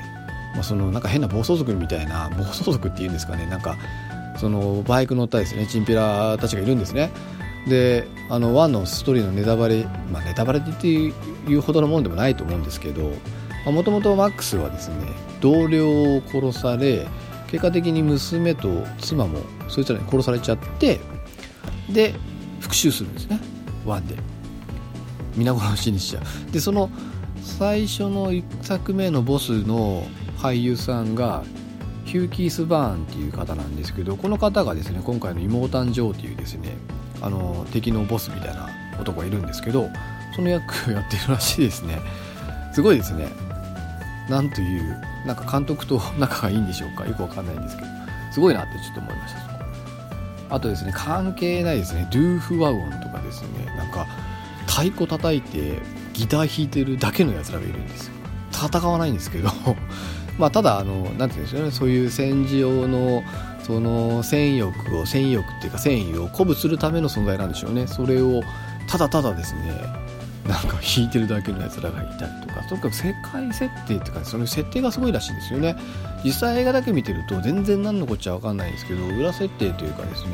[0.54, 3.76] まあ、そのなんか変な暴走族みたいな暴走族っていうんですかねなんか
[4.36, 7.11] そのバイク乗ったですねチンピラたちがいるんですね。
[7.66, 11.12] であの1のストーリーのネタバレまあネタバレってい
[11.48, 13.12] うほどのもんでもないと思うんですけど
[13.64, 14.96] もともとマックスはですね
[15.40, 17.09] 同僚を殺され
[17.51, 18.68] 結果的に娘と
[18.99, 21.01] 妻もそいつらに殺されちゃって
[21.90, 22.14] で
[22.61, 23.40] 復讐するんですね。
[23.84, 24.16] 1で。
[25.36, 26.53] 皆殺しにしちゃう。
[26.53, 26.90] でその
[27.42, 30.07] 最初の1作目のボスの
[30.38, 31.44] 俳優さんが
[32.05, 36.76] ヒューキース・バーンっていう方なんですけどこの方がですね今回の妹誕生っていうですね
[37.20, 38.68] あの敵のボスみたいな
[39.01, 39.88] 男がいるんですけど
[40.34, 42.01] その役をやってるらしいですね。
[42.72, 43.28] すごいですね。
[44.28, 47.06] なんというなんか監督と仲がいいんでしょうか？
[47.06, 47.88] よくわかんないんですけど。
[48.32, 49.40] すごいなってちょっと思いました
[50.50, 52.06] あとですね関係ないですね。
[52.12, 53.64] ドゥーフワゴンとかですね。
[53.76, 54.06] なんか
[54.66, 55.78] 太鼓叩いて
[56.12, 58.12] ギター弾いてるだけのやつらがいるんですよ。
[58.52, 59.50] 戦わないんですけど。
[60.38, 61.70] まあただあの何て言うんでしょうね。
[61.70, 63.22] そういう戦時用の
[63.62, 67.86] その戦欲を戦欲っていうか戦意を鼓舞するための存在なんでしょうね。
[67.86, 68.42] それを
[68.86, 69.60] ただただですね
[70.47, 75.76] なんか弾いてるだけのやつらがいたりとかとにかく世界設定っていうかその設定がすごいらしいんですよね。
[76.24, 80.30] 実際映画だけ見てると全然何のこっちゃ分かんないですけど裏設定というかですね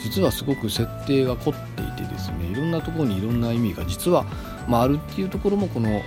[0.00, 4.24] 実はすごく設定が凝っていてですねいろんなところにいろんな意味が実は、
[4.66, 6.02] まあ、あるっていうところもこの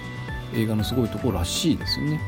[0.53, 2.19] 映画のすごいところらしいですよね。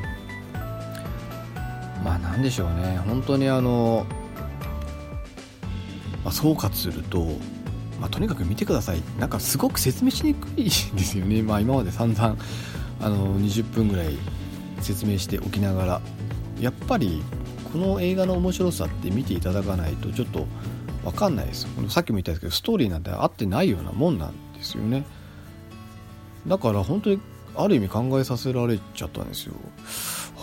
[2.04, 2.98] まあなんでしょうね。
[3.06, 4.06] 本当にあの、
[6.24, 7.38] まあ、総括すると
[8.04, 9.02] まあ、とにかく見てください。
[9.18, 12.36] なんかすごく説明しにくいですよね、 まあ、今まで散々
[13.00, 14.18] あの20分ぐらい
[14.82, 16.02] 説明しておきながら。
[16.60, 17.24] やっぱり
[17.72, 20.46] この映画の面白さって見ていただかないとちょっと
[21.04, 21.66] 分かんないです。
[21.88, 25.06] さっきも言ったんですけどストーリーなんて合ってないようなもんなんですよね。
[26.46, 27.22] だから本当に
[27.56, 29.54] ある意味考えさせられちゃったんですよ。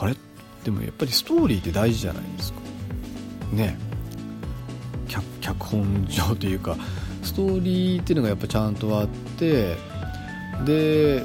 [0.00, 0.16] あれ？
[0.64, 2.61] でもやっぱりストーリーって大事じゃないですか。
[3.52, 3.78] ね。
[5.42, 6.76] 脚本上というか
[7.23, 9.09] ストーリーっていうのがやっぱちゃんとあっ
[9.39, 9.77] て
[10.64, 11.23] で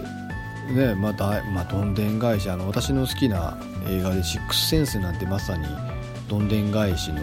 [0.73, 5.65] ねまた、まあ、どんでん返しあの私の好きな映画で「シックスセンス」なんてまさに
[6.29, 7.21] どんでん返しの、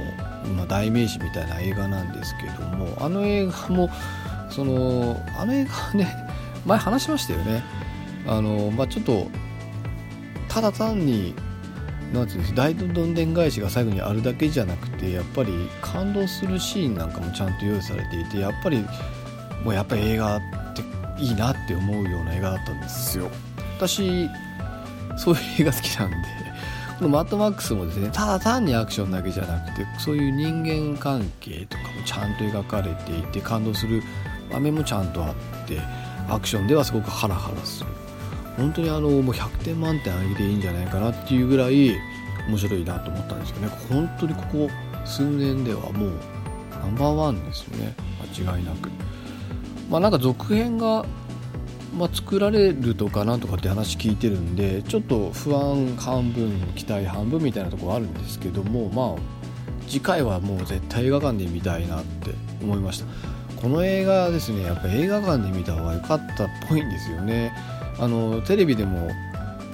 [0.57, 3.91] まあ、代名詞みたいな映画なんですけどもあの映画も
[4.51, 6.15] そのあの映画ね
[6.67, 7.63] 前話しましたよね。
[8.27, 9.27] あの、まあ、ちょっと
[10.49, 11.35] ただ単に
[12.13, 18.85] なんていうんです大どんでん返しが最後にあるだけじゃなくてやっぱり感動するシーンなんかもちゃんと用意されていてやっぱり
[19.65, 20.41] もうやっぱり映画っ
[20.75, 23.31] ていいなって思うような映画だったんですよ。
[23.79, 24.29] 私
[25.17, 26.17] そういう映画好きなんで
[26.99, 34.03] このマッドマックスもですねただ単にアクションだけじゃなくてそういう人間関係とかもちゃんと描かれていて感動する
[34.51, 35.35] 場面もちゃんとあっ
[35.67, 35.81] て
[36.29, 38.02] アクションではすごくハラハラする。
[38.57, 41.97] 本当にあのもう100点満点あげていいんじゃないかなっていうぐらい
[42.49, 43.73] 面白いなと思ったんですけどね。
[43.89, 44.71] 本当にここ
[45.05, 46.13] 数年ではもう
[46.71, 47.95] ナンバーワンですよね。
[48.45, 48.91] 間違いなく。
[49.91, 51.05] まあなんか続編が
[51.97, 62.31] まあ、作られるとかなんとかって話聞いてるんでちょっと不安半分期待半分みたいなところあるんですけどもまあ次回はもう絶対映画館で見たいなって
[62.63, 63.07] 思いました。
[63.61, 67.53] この映画ですねやっぱ映画館で見た方が良かったっぽいんですよね
[68.03, 69.13] あのテレビでも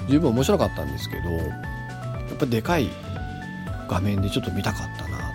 [0.06, 1.44] 十分面白かったんですけどや
[2.34, 2.90] っぱでかい
[3.88, 5.26] 画面でちょっと見たかったなって。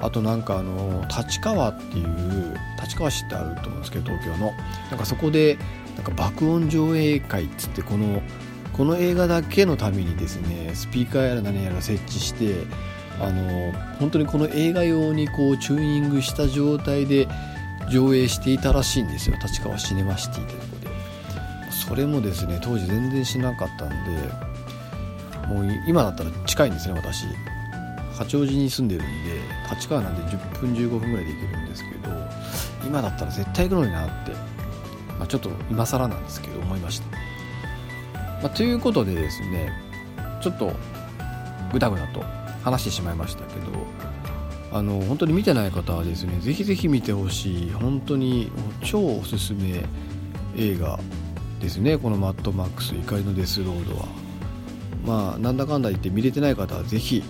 [0.00, 4.54] あとなんかあの立川っていう立川市ってあると思うんですけど東京の。
[4.90, 5.58] なんかそこで
[5.96, 8.22] なんか爆音上映会っつってこの
[8.72, 12.54] この映画だけのためにですねスピーカーやら何やら設置して
[13.20, 17.28] あの本当にこの映画用にこうチューニングした状態で
[17.90, 19.36] 上映していたらしいんですよ。
[19.42, 20.77] 立川シネマシティで
[21.88, 23.94] それもですね当時全然しなかったんで
[25.48, 27.24] もう今だったら近いんですね私
[28.14, 32.14] 八王子に住んでるんで立川なんで10分15分ぐらいで行けるんですけど
[32.86, 34.58] 今だったら絶対行くのになって
[35.18, 37.06] まあ、ちょっと今更なんですけど思いました。
[38.42, 39.72] まあ、ということでですね
[40.40, 40.72] ちょっと
[41.72, 42.22] ぐだぐだと
[42.62, 43.66] 話してしまいましたけど
[44.70, 48.52] あの本当に見てない方はですねぜひぜひ見てほしい本当に
[48.84, 49.84] 超おすすめ
[50.56, 51.00] 映画
[51.60, 54.06] ですねこの「マッドマックス怒りのデスロードは」
[55.04, 57.22] まあなんだかんだ言って見れてない方はぜひ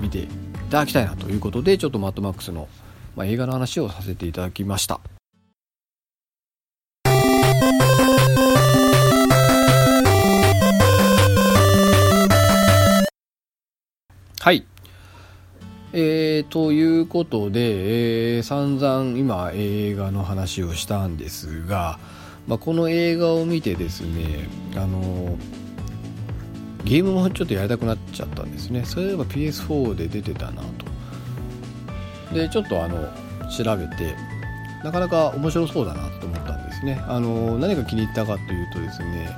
[0.00, 0.28] 見てい
[0.70, 2.68] ただきたいなということでちょっとマッドマックスの、
[3.16, 5.00] まあ、映画の話をさせていただきました。
[14.40, 14.66] はい。
[15.94, 21.98] えー、ということで、えー、散々今映画の話をしたんですが、
[22.46, 25.36] まあ、この映画を見てですね、あの
[26.84, 28.84] ゲームもちょっとやりたくなっちゃったんですね。
[28.84, 32.34] そういえば PS4 で出てたなと。
[32.34, 32.96] で、ちょっとあの、
[33.48, 34.14] 調べて、
[34.82, 37.02] なかなか面白そうだなと思ったんですね。
[37.08, 39.30] あの何が気に入ったかというとですね、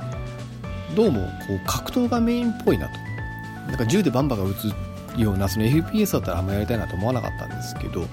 [0.97, 2.99] どうもこう格闘がメインっぽいなと。
[3.69, 4.75] なんか銃でバンバンが撃つ
[5.21, 8.07] ようなその FPS だったらあんまやりたいなと思わなかったんですけど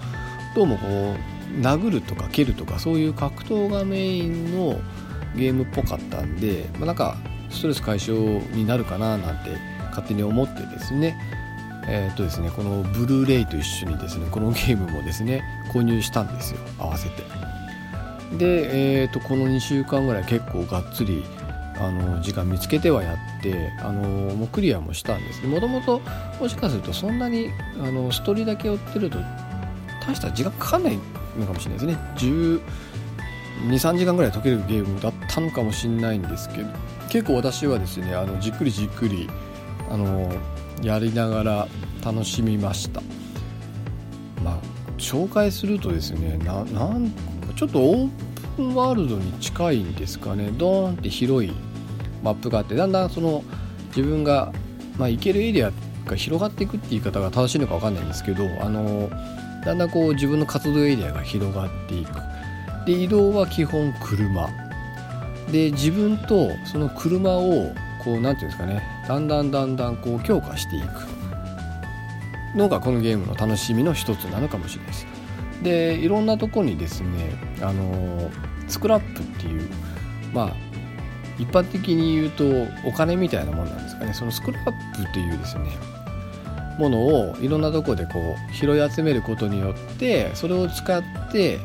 [0.55, 4.79] どうもこう殴るとか蹴るとかそういう格闘がメインの
[5.35, 7.17] ゲームっぽかったんで、まあ、なんか
[7.49, 9.57] ストレス解消になるかななんて
[9.89, 11.17] 勝手に思ってですね。
[11.85, 16.59] えー、っとですねこのブルーレイと一緒にですねこのゲームもですね購入したんですよ。
[16.79, 17.23] 合わせて。
[18.37, 21.23] で、えー、っとこの2週間ぐらい結構がっつり
[21.77, 24.01] あの時間見つけてはやってあの
[24.35, 25.45] もうクリアもしたんです。
[25.45, 26.01] もともと
[26.39, 29.19] もしかするとそんなにあのストーリーだけ追ってると
[30.05, 30.99] 大した時間かかんない
[31.37, 32.59] のかもしれないですね。
[33.67, 36.69] 123時間ぐらい解けるゲームだったのかもしれないんですけど
[37.09, 39.29] 結構私はですねあのじっくりじっくり
[39.89, 40.31] あの
[40.81, 41.67] やりながら
[42.03, 43.01] 楽しみました。
[44.43, 44.57] まあ
[44.97, 47.11] 紹介するとですねななん
[47.55, 48.09] ちょっとオー
[48.55, 50.51] プンワールドに近いんですかね。
[50.57, 51.53] ドーンって広い
[52.23, 53.43] マップがあってだんだんその
[53.95, 54.51] 自分が、
[54.97, 55.71] まあ、行けるエリア
[56.05, 59.09] が広がっていくって言い方が正しいのか分かんないんですけどあの
[59.65, 62.11] だんだんこう自分の活動エリアが広がっていく。
[62.85, 64.49] で移動は基本車。
[65.51, 67.71] で自分とその車を
[68.03, 68.83] こう何て言うんですかね。
[69.07, 70.87] だんだんだんだんこう強化していく。
[72.55, 75.07] のがこのゲームの楽しみの一つなのかもしれないです。
[75.63, 78.29] でいろんなとこにですねあの
[78.67, 79.67] スクラップっていう
[80.33, 80.55] まあ
[81.39, 82.43] 一般的に言うと
[82.85, 84.13] お金みたいなもんなんですかね。
[84.13, 85.71] そのスクラップっていうですね
[86.77, 91.59] ものをいろんなとこでこう拾い集めることによってそれを使って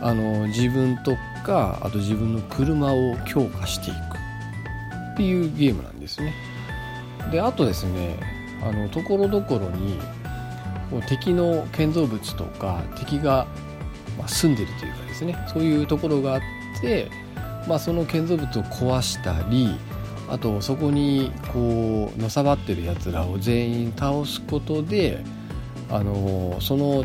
[0.00, 4.24] あの自分とかあと自分の車を強化していく。
[5.14, 6.34] っていうゲームなんですね。
[7.30, 8.18] であとですね
[8.62, 9.98] あのところどころに
[11.08, 13.46] 敵の建造物とか敵が
[14.26, 16.40] 住んでるというかですねそういうところがあっ
[16.80, 17.10] て、
[17.66, 19.78] まあ、その建造物を壊したり
[20.34, 25.22] あとそこにこうのさばってるやつらを全員倒すことで
[25.88, 27.04] あのその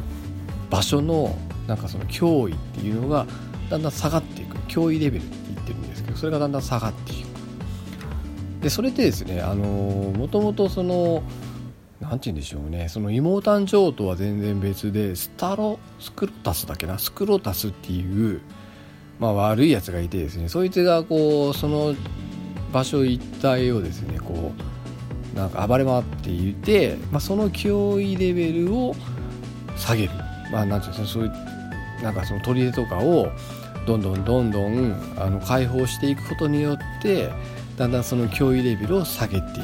[0.72, 3.28] 場所のなんかその脅威っていうのが
[3.70, 4.58] だんだん下がっていく。
[4.70, 7.28] 脅威レベルって言ってるんですけどそれがだんだん下がっていく。
[8.62, 11.24] でそれでですねあのもともとその
[12.02, 16.98] 何て言うんでしょうねその妹誕生とは全然別でスタロスクロタスだっけな？
[16.98, 18.42] スクロタスっていう、
[19.20, 21.96] まあ、悪いやつがいてですねそいつがこうその
[22.72, 24.54] 場所一帯をですねこ
[25.34, 28.96] うなんか暴れ回っていて、まあ、その脅威レベルを
[29.78, 30.12] 下げる。
[30.52, 33.30] まあ何て言うんですかそういうなんかその砦とかを
[33.86, 37.30] どんどんどんどんあの解放していくことによって
[37.78, 39.64] だんだんその脅威レベルを下げてい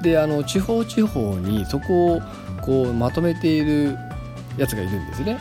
[0.00, 0.02] く。
[0.02, 2.22] であの地方地方にそこを
[2.62, 3.96] こうまとめている
[4.56, 5.38] やつがいるんですね。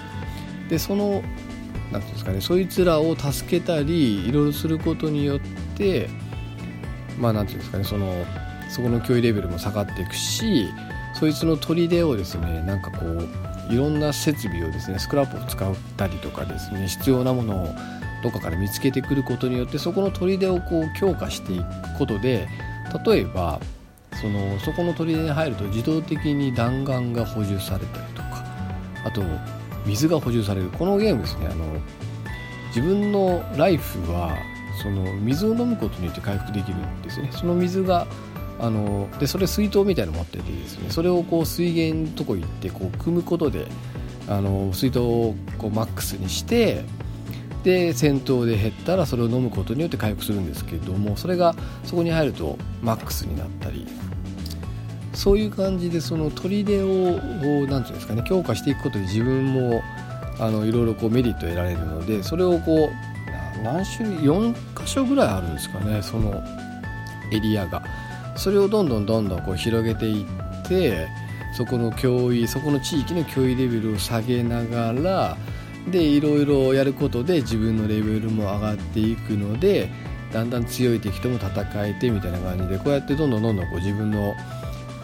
[0.69, 1.21] でその
[1.91, 5.39] 何ていうんですかねそいつらを助けたりいろいろすることによっ
[5.77, 6.09] て
[7.17, 8.25] まあ何ていうんですかねその
[8.69, 10.67] そこの脅威レベルも下がっていくし
[11.13, 17.75] そいつの砦をですねなんかこういろんな設備をですねスクラップを使ったりとかですね必要なものを
[18.21, 21.63] どっかから見つけてくることによってそこの砦をこう強化していく
[21.97, 22.47] ことで
[23.05, 23.59] 例えば
[24.21, 28.45] そのそこの砦に入ると自動的に弾丸が補充されたりとか
[29.05, 29.21] あと
[29.85, 30.69] 水が補充される。
[30.71, 31.65] このゲームですねあの
[32.69, 34.35] 自分のライフは
[34.81, 37.29] その水を飲むことによって回復できるんですね。
[37.31, 38.07] その水が
[38.59, 40.89] あのでそれ水筒みたいなの持っててですね。
[40.89, 43.67] それをこう水源のとこ行ってこう汲むことで
[44.27, 46.83] あの水筒をこうマックスにして
[47.63, 53.87] で戦闘で減ったらそれを飲むことによって回復するんですけれどもそれがそこに入るとマックスになったり。
[55.15, 59.81] そういう感じでその砦を何て言うんですかね強化していくことで自分も
[60.39, 63.14] あのいろいろこうメリットを得られるのでそれをこう
[63.65, 66.43] 何種類4箇所ぐらいあるんですかねその
[67.31, 67.83] エリアが。
[68.35, 71.07] それをどんどんどんどんこう広げていって
[71.55, 75.37] そこの脅威そこの地域の脅威レベルを下げながら
[75.89, 79.89] でいろいろやることで自分のレベルも上がっていくので
[80.33, 84.35] だんだん強い敵とも戦えてみたいな感じでこうやってどんどんどんどんこう自分の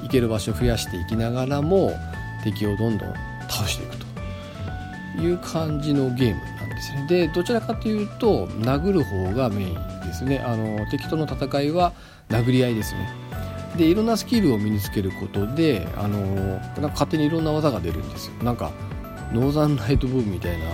[0.01, 1.93] 行ける場所を増やしていきながらも
[2.43, 3.13] 敵をどんどん
[3.47, 3.95] 倒していく
[5.15, 6.41] という感じのゲーム。
[6.59, 7.05] なですね。
[7.07, 9.73] でどちらかというと殴る方がメイン
[10.05, 10.39] ですね。
[10.39, 11.93] あの敵との戦いは
[12.29, 13.09] 殴り合いですね。
[13.77, 18.43] でいろんなスキルを身につけることであのなんか勝手にいろんな技が出るんですよ。
[18.43, 18.71] なんか
[19.31, 20.65] ノーザンライトブームみたいな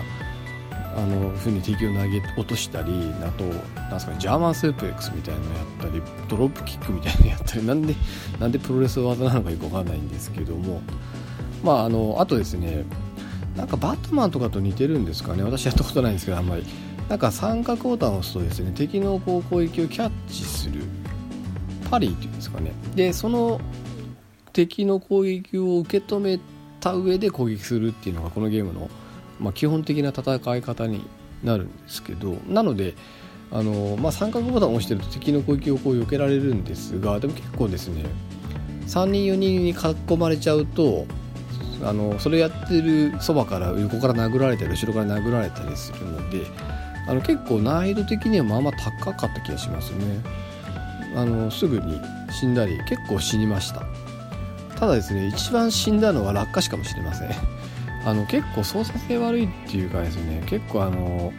[0.96, 7.94] あの風に敵を投げ落としたりあとなんですか、ね、ジャーマンスープレックスみたいなのやったりドロップキックみたいなのやったりなんで
[8.40, 10.82] なんでプロレス技なのかよくわかんないんですけども。
[11.64, 12.86] まああのあとですね
[13.58, 15.44] なんかバットマンとかと似てるんですかね。
[15.44, 16.64] 私やったことないんですけどあんまり。
[17.10, 20.82] なんか三角ボタンを押すとですね敵のこう攻撃をキャッチする
[21.90, 22.72] パリーっていうんですかね。
[22.96, 23.62] でその
[24.52, 26.40] 敵の攻撃を受け止め
[26.80, 28.90] た上で攻撃するっていうのがこのゲームの、
[29.40, 31.06] まあ、基本的な戦い方に
[31.44, 32.96] なるんですけどなので
[33.52, 38.04] あの、まあ、三角ボタンを押してると敵の攻撃をこう避けられるんですがでも結構ですね
[38.88, 41.06] 3人4人に囲まれちゃうと
[41.84, 46.46] あのそれやってるそばから横から殴られたり後ろから殴られたりするので
[47.08, 50.22] あの結構難易度的にはまあまあ高かった気がしますね。
[51.16, 52.00] あのすぐに
[52.32, 53.84] 死んだり結構死にました。
[54.78, 57.30] ただですね一番死んだのは落下死かもしれません。
[58.06, 61.34] あの結構操作性悪いっていうかですね結構あの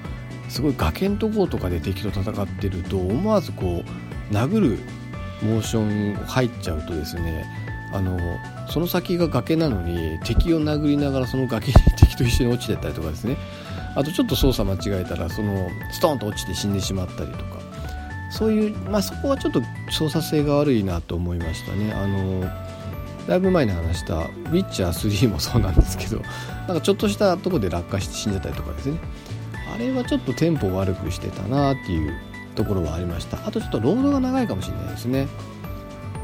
[0.48, 3.84] すごい崖のところとかで敵と戦ってると思わずこ
[4.30, 4.78] う殴る
[5.42, 7.46] モーション入っちゃうとですね
[7.92, 8.18] あの
[8.70, 13.36] その先が崖なのに敵を殴りながらその崖に敵と一緒に落ちてったりとかですね。
[13.94, 17.68] あとちょっと操作間違えたらそのストーンと落ちて死んでしまったりとか。
[18.30, 21.92] そういう、まあ、そこはちょっと操作性が悪いなと思いましたね。
[21.92, 22.44] あの
[23.26, 24.16] だいぶ前に話した
[24.48, 26.22] 「ウィッチャー3」もそうなんですけど
[26.66, 28.98] なんかちょっとしたとこで落下して死んじゃったりとかですね。
[29.74, 32.12] あれはちょっとテンポを悪くしてたなっていう
[32.54, 33.38] ところはありました。
[33.46, 35.26] あとちょっとロードが長いかもしれないですね。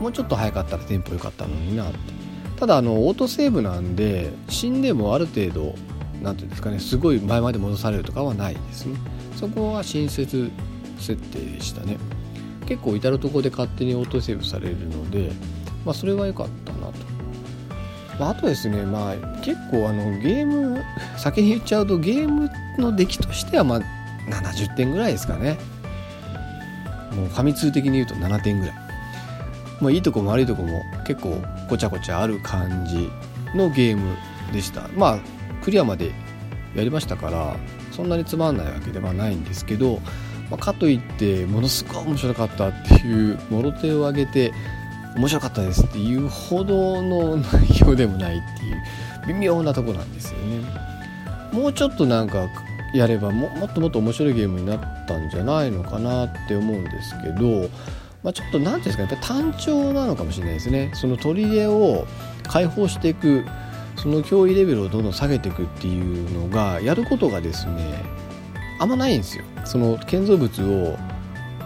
[0.01, 2.14] もうちょっと早かったらテンポ良かったのになって。
[2.59, 5.75] ただあのオートセーブなんで死んでもある程度
[6.23, 8.97] 何ていうんですかねすごい前まで戻されるとかはないですね。
[9.37, 10.51] そこは親切
[10.99, 11.99] 設定でしたね。
[12.67, 15.33] 結構至る所で勝手にオートセーブされるので、
[15.85, 16.93] まあ、それは良かったなと、
[18.19, 20.83] まあ、あとですねまあ結構あのゲーム
[21.19, 23.81] 先に言っちゃうとゲームの出来としてはまあ
[24.31, 25.59] 70点ぐらいですかね。
[27.15, 28.84] もうファミ通的に言うと7点ぐらい。
[29.85, 33.11] まあ、いいとこも悪いとこも結構ごちゃごちゃある感じ
[33.55, 34.17] のゲーム
[34.51, 34.89] でした。
[34.97, 35.19] まあ
[35.63, 36.13] クリアまで
[36.75, 37.57] やりましたから
[37.93, 40.01] そんなにつまんないわけではないんですけど、
[40.51, 44.53] まあ、かといってものすごい面白かったっていうもろ手を挙げて
[45.17, 48.83] 面白かったですっていうほどの内容でもないっていう
[49.29, 50.65] 微妙なとこなんですよね。
[51.53, 52.49] もうちょっとなんか
[52.95, 57.69] やればももっともっと面白いゲームになったんじゃないのかなって思うんですけど
[58.25, 60.91] まあ、ちょっと何ていうんですかやっぱ単調なのかもしれないですね。
[60.95, 62.07] その砦を
[62.43, 63.45] 解放していく
[63.97, 68.03] その脅威レベルをどんどん下げていくっていうのがやることがですね
[68.81, 69.45] あんまないんですよ。
[69.65, 70.97] その建造物を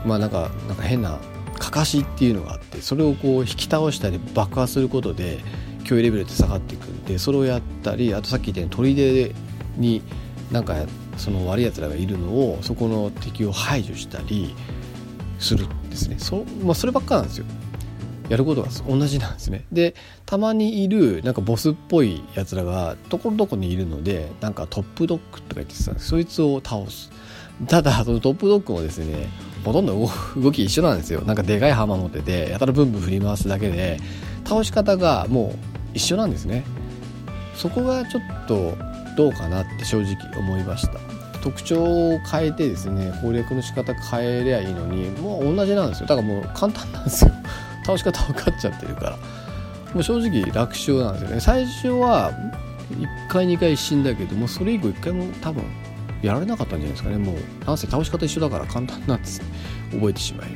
[0.05, 1.21] まあなんかなんか変な
[1.59, 5.39] かかしっていうのがあってそれをこう引き倒したり爆破することで
[5.85, 9.35] 脅威レベルって下がっていくんでそれをやったりあとさっき言ったように砦
[9.77, 10.03] に
[10.51, 10.75] なんか
[11.17, 14.57] その悪いやつらがいるのをそこの敵を排除したり
[15.39, 15.67] する。
[15.99, 16.17] ですね。
[16.19, 17.45] そ,、まあ、そればっかなんですよ。
[18.29, 19.65] やることが同じなんですね。
[19.73, 19.95] で
[20.27, 26.09] たまにいるなんかボスっぽいやつらがところどころにいるのでなんかトップドッグとか言ってたんです。
[26.09, 27.11] そいつを倒す。
[27.67, 29.29] ただそのトップドッグもですね
[29.65, 31.23] ほとんど動き一緒なんですよ。
[31.23, 33.99] なんかでかい浜持っててやたらブンブン振り回すだけで
[34.45, 35.59] 倒し方がもう
[35.95, 36.65] 一緒なんですね。
[37.55, 38.77] そこがちょっと
[39.17, 41.18] どうかなって正直思いました。
[41.43, 41.83] 特徴
[42.15, 46.07] を変えてですね攻略の仕方変えりゃいいのにもう同じなんですよ。
[46.07, 47.31] だからもう簡単なんですよ。
[47.85, 49.11] 倒し方分かっちゃってるから。
[49.95, 51.41] もう正直楽勝なんですよね。
[51.41, 52.33] 最初は
[52.91, 55.63] 1回2回死んだけどもそれ以降1回も多分
[56.23, 57.17] やられなかったんじゃないですかね。
[57.17, 59.47] もうなんせ倒し方一緒だから簡単なんですね。
[59.93, 60.49] 覚えてしまい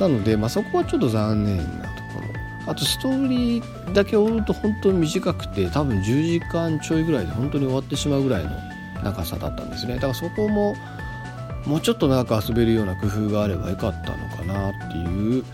[0.00, 2.20] なので、まあ、そこはちょっと残念なとこ
[2.66, 2.72] ろ。
[2.72, 8.50] あとストーリーだけ追うと本当に短くて多分10時間ちょいぐらいで本当に終わってしまうぐらいの
[9.02, 9.94] 長さだったんですね。
[9.94, 10.74] だからそこも
[11.66, 15.44] もうちょっと長く遊べるような工夫があればよかったのかなっていう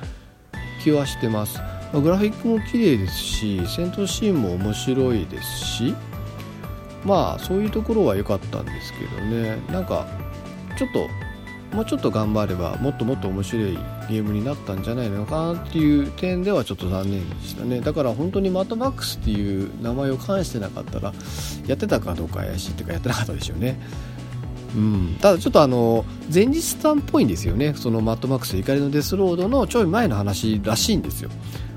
[0.83, 1.59] 気はしてます、
[1.93, 5.95] まあ、グラフィックも綺麗ですし戦闘シーンも面白いですし
[7.05, 9.59] まあそういうところは良かったんですけどね。
[9.71, 10.07] なんか
[10.77, 11.09] ちょっと
[11.73, 17.81] もうちょっと頑張ればもっともっと面白いゲームになったんじゃないのかなっていう点ではちょっと残念でしたね。
[17.81, 21.13] だから本当にマットマックスっていう名前を冠してなかったら
[21.67, 23.79] やってたかどうか怪しいっていうかやってなかったでしょうね。
[24.75, 27.75] うん、ただちょっとあの前日スタンっぽいんですよね。
[27.75, 31.31] そのマットマックス怒りのデスロードのちょい前の話らしいんですよ。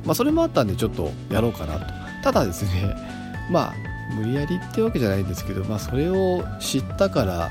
[0.05, 1.85] まあそれもあったんでちょっとやろうかなと。
[2.23, 2.95] ただですね
[3.51, 3.73] まあ
[4.15, 7.49] 無理やりってわけじゃないんですけどまあそれを知ったから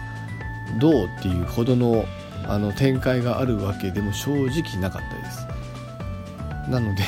[0.80, 2.04] どうっていうほどの
[2.48, 5.46] あの展開があるわけでも正直なかったです。
[6.70, 7.02] なので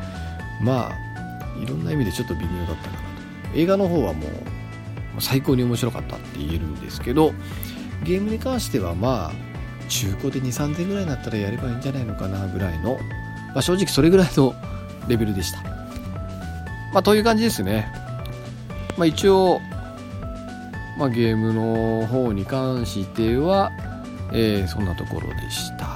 [0.62, 2.98] まあいろんな意味でちょっと微妙だったかな
[3.52, 3.58] と。
[3.58, 4.22] 映画の方はも
[5.18, 7.32] う最高に面白かったって言えるんですけど
[8.02, 12.98] ゲームに関してはまあ中古で2 3 0 0 0ぐらいになったらやればいいんじゃないのかなぐらいの、
[13.54, 14.54] まあ、正直それぐらいの
[15.08, 15.62] レベルでした。
[16.92, 17.92] まあという感じですね。
[18.96, 19.60] まあ一応
[20.96, 23.72] まあ、ゲームの方に関しては、
[24.36, 25.86] えー、そんなところでした。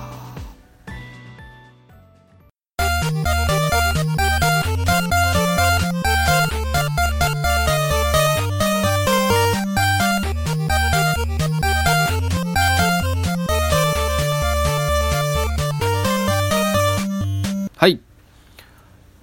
[17.76, 18.00] はい。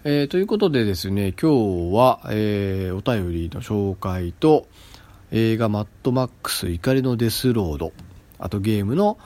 [0.03, 4.68] えー、ということでですね、今日は、えー、お便りの紹介と、
[5.32, 7.91] 映画マッドマックス怒りのデスロード、
[8.40, 9.18] あとゲームの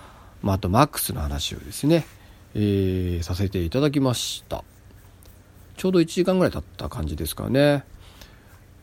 [0.41, 2.05] マッドマックスの話をですね、
[2.55, 4.63] えー、させていただきました。
[5.77, 7.83] ちょうど1時間ぐらい経った感じですかね。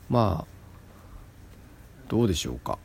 [0.08, 0.46] まあ、
[2.08, 2.78] どうでしょうか。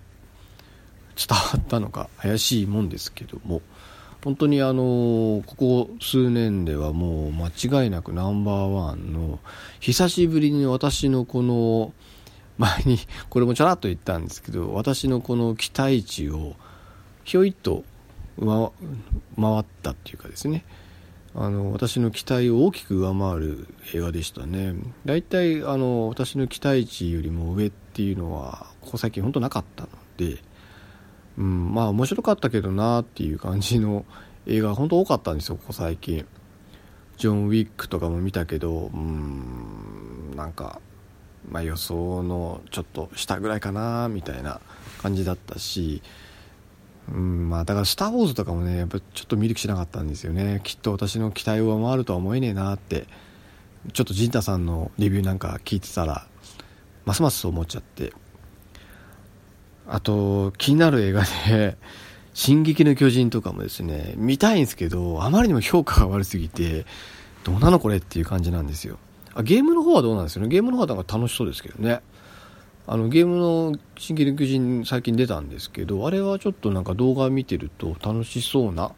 [1.15, 3.61] 伝わったのか怪しいもんですけども、
[4.23, 7.47] 本当にあのここ数年ではもう間
[7.83, 9.39] 違いなくナンバーワンの
[9.79, 11.91] 久しぶりに私のこの
[12.59, 16.55] 前にこれもちょらっと言ったんですけど私のこの期待値を
[17.23, 17.83] ひょいっと
[18.39, 20.65] 回ったっていうかですね。
[21.33, 24.73] あの私の期待を大きく上回る映画でしたね。
[25.05, 30.43] 大体あの私の期待値よりも上っていうのはここ最近本当なかったので
[31.37, 34.05] うん、まあ面白かったけどなっていう感じの
[34.45, 36.25] 映画が本当多かったんですよここ最近。
[37.17, 40.81] ジョン・ウィックとかも見たけどうんなんか、
[41.49, 44.59] まあ、予想のちょっと下ぐらいかなみたいな
[44.97, 46.01] 感じだったし
[47.13, 53.07] うんまあだから「スター・ウォーズ」とかもねやっぱちょっと見る気しなかったんですよねきっと私の期待を上回るとは思えねえなって
[53.93, 56.27] ちょっと陣太さんのレビューなんか聞いてたら
[57.05, 58.13] ますますそう思っちゃって
[59.87, 61.75] あと、気になる映画で、
[62.33, 66.85] 進撃の巨人とかもですね、見たいんですけど、あまりにも評価が悪すぎて、
[67.43, 68.99] どうなのこれっていう感じなんですよ。
[69.33, 70.47] あゲームの方はどうなんですよね？
[70.47, 71.99] ゲームの方はなんか楽しそうですけどね。
[72.87, 78.91] あの、ゲームの進撃の巨人最近出たんですけど、あれはちょっとなんか動画見てると楽しそうな、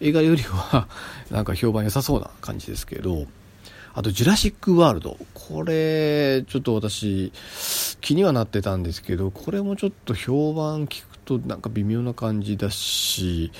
[0.00, 0.88] 映画よりは
[1.30, 3.26] なんか評判良さそうな感じですけど、
[3.92, 5.16] あと、ジュラシック・ワールド。
[5.34, 7.32] これ、ちょっと私、
[8.00, 13.50] 気にはなってたんですけど、これもちょっと評判聞くとなんか微妙な感じだし、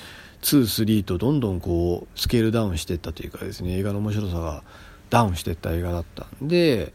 [0.41, 4.63] 2、3とどんどんこう、スケールダウンしていったというかですね、映画の面白さが
[5.09, 6.93] ダウンしていった映画だったんで、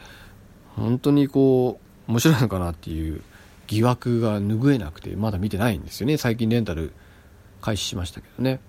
[0.74, 3.22] 本当にこう、面白いのかなっていう
[3.66, 6.16] 疑惑が拭えなくて、まだ見てないんですよね。
[6.16, 6.92] 最近レンタル
[7.60, 8.60] 開始しましたけどね。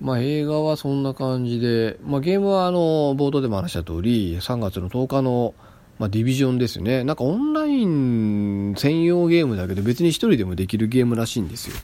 [0.00, 5.54] まあ、映画はそんな感じで、まあ、ゲームはあの冒頭でも話した通り3月の10日の
[5.98, 7.04] まあ、ディビジョンですね。
[7.04, 11.76] なんかオンライン専用ゲームだけど別に一人でもできるゲームらしいんですよ。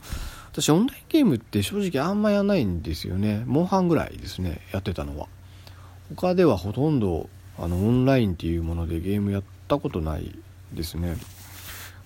[0.51, 3.43] 私オンラインゲームって正直あんまやらないんですよね。
[3.45, 5.27] モンハンぐらいですね、やってたのは。
[6.15, 10.35] 他ではほとんどあのオンラインっていうものでゲームやってたことない
[10.73, 11.15] ですね。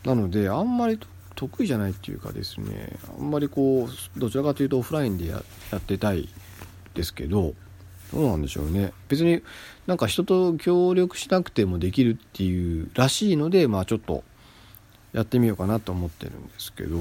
[0.05, 0.99] なのであんまり
[1.35, 5.41] 得意じゃないっていうかですね、あんまりこう、どちらかというとオフラインでや
[5.75, 6.29] ってたい
[6.93, 7.55] ですけど、
[8.13, 8.93] どうなんでしょうね。
[9.07, 9.41] 別に
[9.87, 14.23] なんか人と協力しなくてもできるっていうらしいので、まあちょっと
[15.13, 16.97] やってみようかなと思ってるんですけど、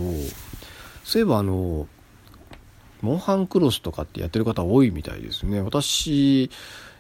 [1.05, 1.87] そういえばあの、
[3.03, 5.61] モンハンクロスとかってやってる方多いみたいですね。
[5.61, 6.51] 私、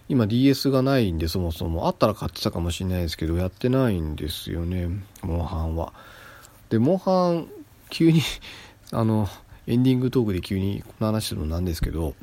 [0.08, 1.86] 今 DS がないんでそもそも。
[1.86, 4.88] あったら買ってたかもしれないですけどやってないんですよね。
[5.22, 5.92] モンハンは。
[6.68, 7.48] でモンハン
[7.90, 8.20] 急に
[8.92, 9.28] あの
[9.66, 12.14] エンディングトークで急にこの話するのなんですけど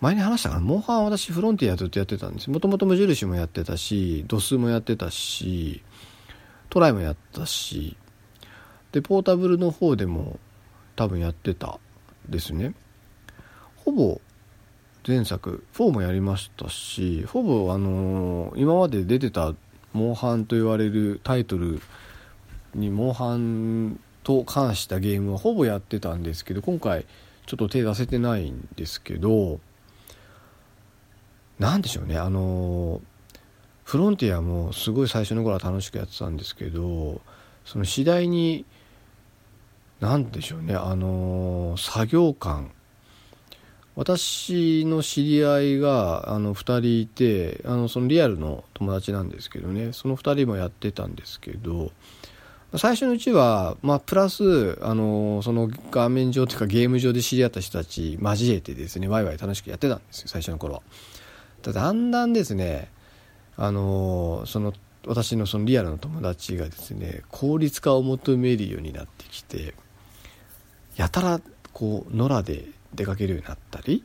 [0.00, 0.60] 前に話したかな？
[0.60, 2.50] モンハン私フロンティアずっとやってたんです。
[2.50, 5.82] もともと無印もやってたしドスもやってたし
[6.70, 7.96] トライもやったし
[8.92, 10.38] でポータブルの方でも
[10.94, 11.78] 多分やってた
[12.28, 12.74] ですね。
[13.84, 14.20] ほぼ
[15.06, 19.54] 前作4もやりましたしほぼあの、今まで出てた
[19.92, 21.80] モンハンと言われるタイトル
[22.74, 27.06] にモンハンと関したゲームはほぼやってたんですけど今回
[27.46, 29.60] ちょっと手出せてないんですけど
[31.60, 33.00] 何でしょうねあの
[33.84, 37.20] フロンティアもすごい最初の頃は楽しくやってたんですけど
[37.64, 38.66] その次第に
[40.00, 42.72] 何でしょうねあの作業感
[43.96, 51.90] 私の知り合いがあの2人いてあのそのリアルの友達なんですけどねその2人もやってたんですけど
[52.76, 60.82] 最初のうちは、まあ、プラスあのその画面上というかゲーム上で知り合った人たち交えてですねワイワイ楽しくやってたんですよ最初の頃は。
[61.62, 62.90] だんだんですね
[63.56, 64.74] あのその
[65.06, 69.74] 私のそのリアルの友達がですね効率化を求めるようになってきて
[70.96, 71.40] やたら
[71.72, 74.04] こう野良で出かけるようになったり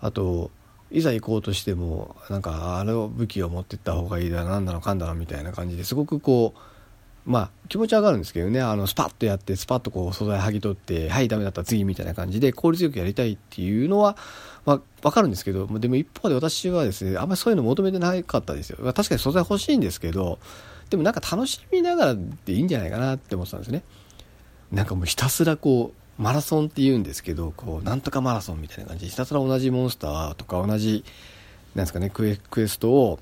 [0.00, 0.50] あと
[0.90, 14.16] いざ行こうとしてもなんかあれを武器を持ってった方がいいだなんだのかんだのみたいな感じですごくこうまあ気持ち上がるんですけどねあのスパッとやってスパッとこう素材剥ぎ取ってはいダメだったら次みたいな感じで効率よくやりたいっていうのは
[14.64, 18.78] まあ、わかるんですけど、でも一方で私はですね、あんまりそういうの求めてなかったですよ。
[18.92, 20.38] 確かに素材欲しいんですけど、
[20.90, 23.82] でもなんか楽しみながらでいいんじゃないかなって思ってたんですね。
[24.70, 31.02] なんかもうひたすらこう、マラソンって言うんですけど、こう、なんとかマラソンみたいな感じで、ひたすら同じモンスターとか同じ、
[31.74, 33.18] なんですかね、クエクエストを、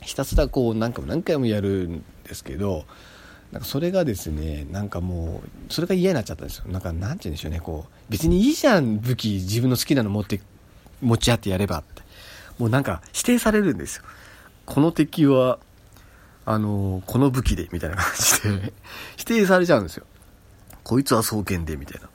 [0.00, 2.86] ひたすらこう、何回も何回もやるんですけど、
[3.52, 6.64] なんかそれがですね、なんかもう、それが嫌になっちゃったんですよ。
[6.68, 10.40] なんか、なんて言うんでしょうね、こう、別にいいじゃん、武器、自分の好きなの持って
[11.02, 12.00] 持ち合ってやればって。
[12.58, 14.04] もうなんか指定されるんですよ。
[14.64, 15.58] この敵は、
[16.46, 18.72] あの、この武器で、みたいな感じで
[19.18, 20.06] 指定されちゃうんですよ。
[20.82, 22.08] こいつは双剣で、みたいな。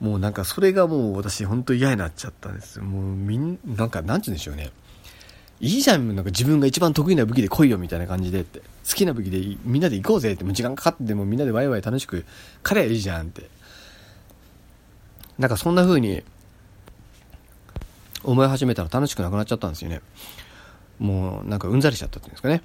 [0.00, 2.84] もうなんかそれがもう私本当嫌になっちゃったんですよ。
[2.84, 4.70] もうみん、なんかなんて言うんでしょうね。
[5.58, 8.60] いいじゃん、なんか自分が一番得意な武器で来いよみたいな感じでって。
[8.60, 12.26] 好きな武器でみんなで行こうぜって、もう時間かかってでもみんなでワイワイ楽しく、
[12.62, 13.48] 彼はいいじゃんって。
[15.38, 16.22] なんかそんな風に
[18.24, 20.00] 思い始めたら楽しくなくなっちゃったんですよね
[20.98, 22.62] もうなんかうんざりしちゃったっていうんですかね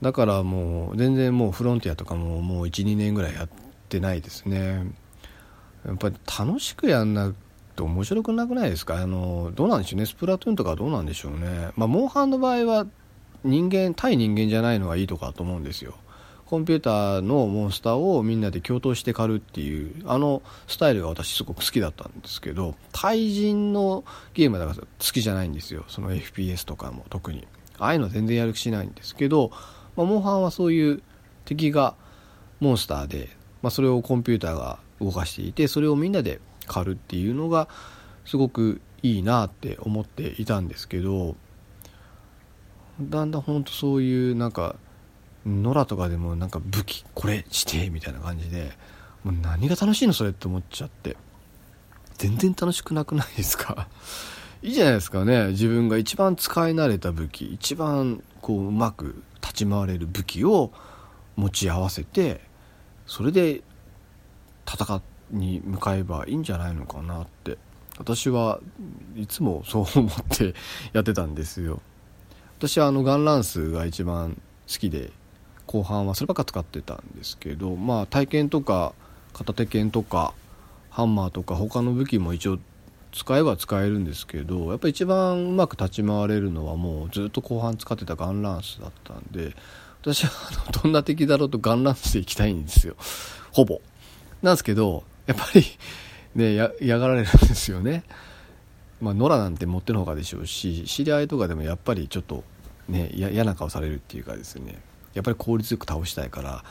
[0.00, 3.48] だからもう全然もうフロンティアとかももう12年ぐらいやっ
[3.88, 4.86] てないですね
[5.86, 7.32] やっぱり楽しくやんな
[7.74, 8.96] と面白くなくないですか？
[8.96, 10.06] あのどうなんでしょうね。
[10.06, 11.70] スプラトゥーンとかどうなんでしょうね。
[11.76, 12.86] まあモンハンの場合は
[13.44, 15.94] 人間対人間じゃないのがいいとかと思うんですよ。
[16.46, 24.04] コンピューターのモンスターをみんなで共闘して狩るっていうあのスタイルが私すごく好きだったんですけど対人の
[24.34, 25.84] ゲームだから好きじゃないんですよ。
[25.88, 27.48] その FPS とかも特に。
[27.78, 29.50] ああいうの全然やる気しないんですけど、
[29.96, 31.02] まあ、モンハンはそういう
[31.46, 31.94] 敵が
[32.60, 33.30] モンスターで、
[33.62, 37.68] まあ、それをコンピューターが動かしていてそれをみんなで狩るっていうのが
[38.24, 41.34] すごくいいなって思っていたんですけど
[43.00, 44.76] だんだん本当そういうなんか
[45.44, 48.72] 野良とかでもなんか武器これしてみたいな感じで
[49.24, 51.16] もう何が楽しいのそれって思っちゃって。
[52.18, 53.88] 全然楽しくなくないですか？
[54.62, 55.48] いいじゃないですかね。
[55.48, 60.70] 自分が一番使い慣れた武器一番こううまく立ち回れる武器を
[61.34, 62.40] 持ち合わせて
[63.06, 63.62] それで
[64.66, 67.58] 戦に向かえばいいんじゃないのかなって。
[67.98, 68.58] 私は
[69.16, 70.54] いつもそう思って
[70.92, 71.80] やってたんですよ。
[72.58, 75.10] 私はあのガンランスが一番好きで
[75.66, 78.92] 後半はそればっか使ってたんですけどまあ体験とか
[79.32, 80.32] 片手剣とか
[80.90, 82.58] ハンマーとか他の武器も一応
[83.12, 89.54] 使えば使えるんですけどやっぱ一番うまく立ち回れるのはもうずっと後半使ってたガンランスだったんで
[90.00, 90.30] 私は
[90.82, 92.96] どんな敵だろうとガンランスで行きたいんですよ。
[93.52, 93.80] ほぼ。
[94.42, 95.64] なんですけどやっぱり
[96.34, 98.04] ね嫌がられるんですよね。
[99.00, 102.44] まあ野良なんて持ってのほかでしょうし知り合いとかでもやっぱりちょっと
[102.88, 104.80] ね嫌な顔されるっていうかですね。
[105.14, 106.64] やっぱり効率よく倒したいから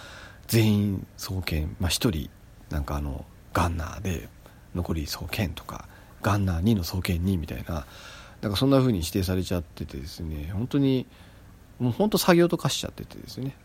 [0.48, 1.76] 全員送検。
[1.80, 2.30] まあ1人
[2.69, 4.30] なんかあのガンナーで
[4.73, 5.88] 残り送検とか
[6.22, 7.85] ガンナー2の送検2みたいな。
[8.41, 10.49] なんかそんな風に指定されちゃっててですね。
[10.52, 11.06] 本当に
[11.80, 13.56] もう本当作業と化しちゃっててですね。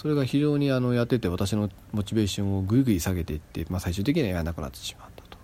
[0.00, 5.36] それが非常にあのやってて私のモチベーションをぐいぐい下げていって、まあ、最終的にはやらなくなってしまったと。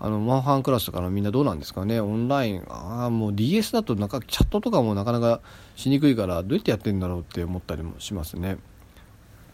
[0.00, 2.00] あのマンハンクラスとかのみんなどうなんですかね。
[2.00, 5.40] オンラインああもう DS だとなんかチャットとかもなかなか
[5.76, 8.58] しにくいからどうやってやってんだろうって思ったりもしますね。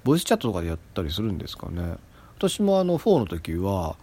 [0.02, 1.96] ボイスチャットとかでやったりするんですかね。
[2.38, 3.96] 私もあの4の時は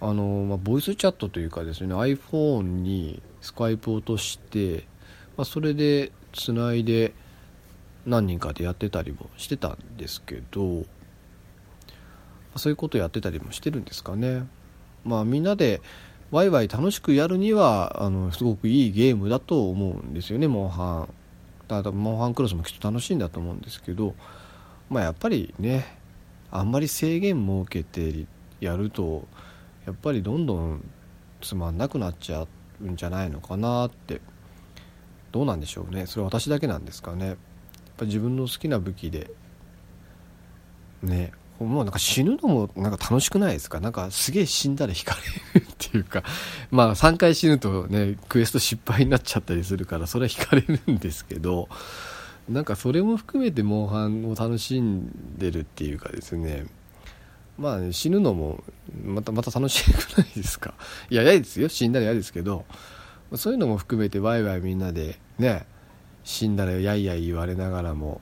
[0.00, 4.86] あの、まあ、ボイスチャットというかですね iPhone にスカイプを落として、
[5.36, 7.14] まあ、それでつないで
[8.06, 10.84] 何人かでやってたりもしてたんですけど、
[12.56, 14.46] そういうことやってたりもしてるんですかね。
[15.04, 15.80] まあみんなで
[16.30, 21.08] ワイワイ楽しくやるにはあのすごくいいゲームだと思うんですよねモンハン。
[21.68, 24.14] ただモンハンクロスもきっと楽しいんだと思うんですけど
[24.90, 25.98] まあやっぱりね
[26.50, 28.26] あんまり制限設けて
[28.60, 29.26] やると
[29.86, 30.84] やっぱりどんどん
[31.40, 32.46] つまんなくなっちゃ
[32.82, 34.20] うんじゃないのかなって。
[35.32, 36.06] どうなんでしょうね。
[36.06, 37.36] それ私だけなんですかね。
[37.96, 39.30] ぱ自分の好きな武器で
[41.02, 43.78] ねもうなんか死ぬのもなんか楽しくないですか？
[43.78, 45.16] なんかすげえ死んだら惹か
[45.54, 46.24] れるっていうか。
[46.72, 51.68] まあ3回死ぬとねクエスト失敗になっちゃったりするからそれは惹かれるんですけど
[52.48, 55.08] なんかそれも含めてモンハンを楽しん
[55.38, 56.66] でるっていうかですね。
[57.56, 58.64] まあ、ね、死ぬのも
[59.04, 60.74] またまた楽しくないですか？
[61.08, 61.68] いや嫌ですよ。
[61.68, 62.64] 死んだら嫌ですけど
[63.36, 65.66] そういうのも含めてワイワイみんなでね
[66.24, 68.20] 死んだらやいやい言われながらも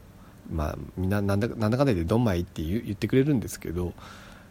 [0.51, 3.95] まあみんななんだなんだかんだでどんまいって言ってくれるんですけど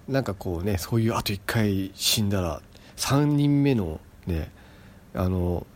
[0.08, 2.62] なんかこうねそういうあと1回死んだら
[2.98, 4.52] 3人目のね
[5.14, 5.68] あの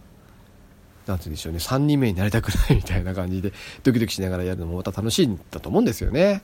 [1.06, 3.52] なんて言うんでしょうね3人目になりたくないみたいな感じで
[3.84, 6.42] ドキドキしながらやるのもまた楽しいんだと思うんですよね。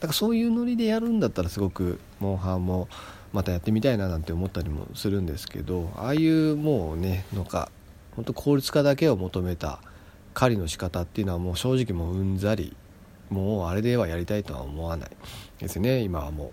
[0.00, 2.88] だからそういうノリでやるんだったらすごくモンハンも
[3.32, 7.70] またやってみたいななんて思ったりもするんですけどああいうもうねのか
[8.14, 9.80] 本当効率化だけを求めた
[10.38, 12.76] 狩りの仕方っていうのはもう正直もううんざり
[13.28, 15.10] もうあれではやりたいとは思わない
[15.58, 15.98] ですね。
[16.02, 16.52] 今はも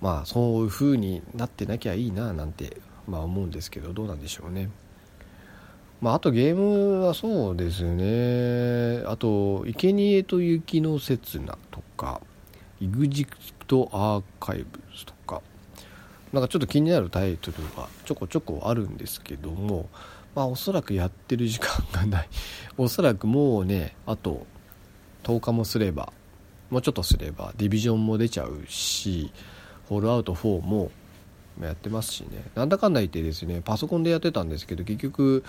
[0.00, 0.04] う。
[0.04, 2.76] まあそういう風になってなきゃいいななんて
[3.06, 4.68] まあ思うんですけどどうなんでしょうね。
[6.02, 9.02] まあ、あとゲームはそうですね。
[9.06, 12.20] あと「生贄と雪の刹那」とか
[12.78, 13.34] 「イグジク
[13.90, 15.40] アーカイブス」とか。
[16.30, 19.88] なんかちょっと気になるタイトルがちょこちょこあるんですけども
[20.38, 22.28] まあおそらくやってる時間がない。
[22.78, 24.46] おそらくもうねあと
[25.24, 26.12] 10日もすれば
[26.70, 29.32] もうちょっとすればディビジョンも出ちゃうし
[29.88, 30.92] ホールアウト4も
[31.60, 32.44] やってますしね。
[32.54, 35.42] なんだかんだ言ってですねパソコンでやってたんですけど結局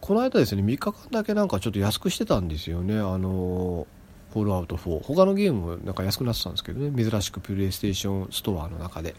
[0.00, 2.96] この間ですね3日間だけなんかちょっと安くしてたんですよね。
[2.96, 3.88] あの
[4.32, 7.04] フォールアウト4他のゲームなんか安くなってたんですけどね。
[7.04, 9.16] 珍しくプレイステーションストアの中で。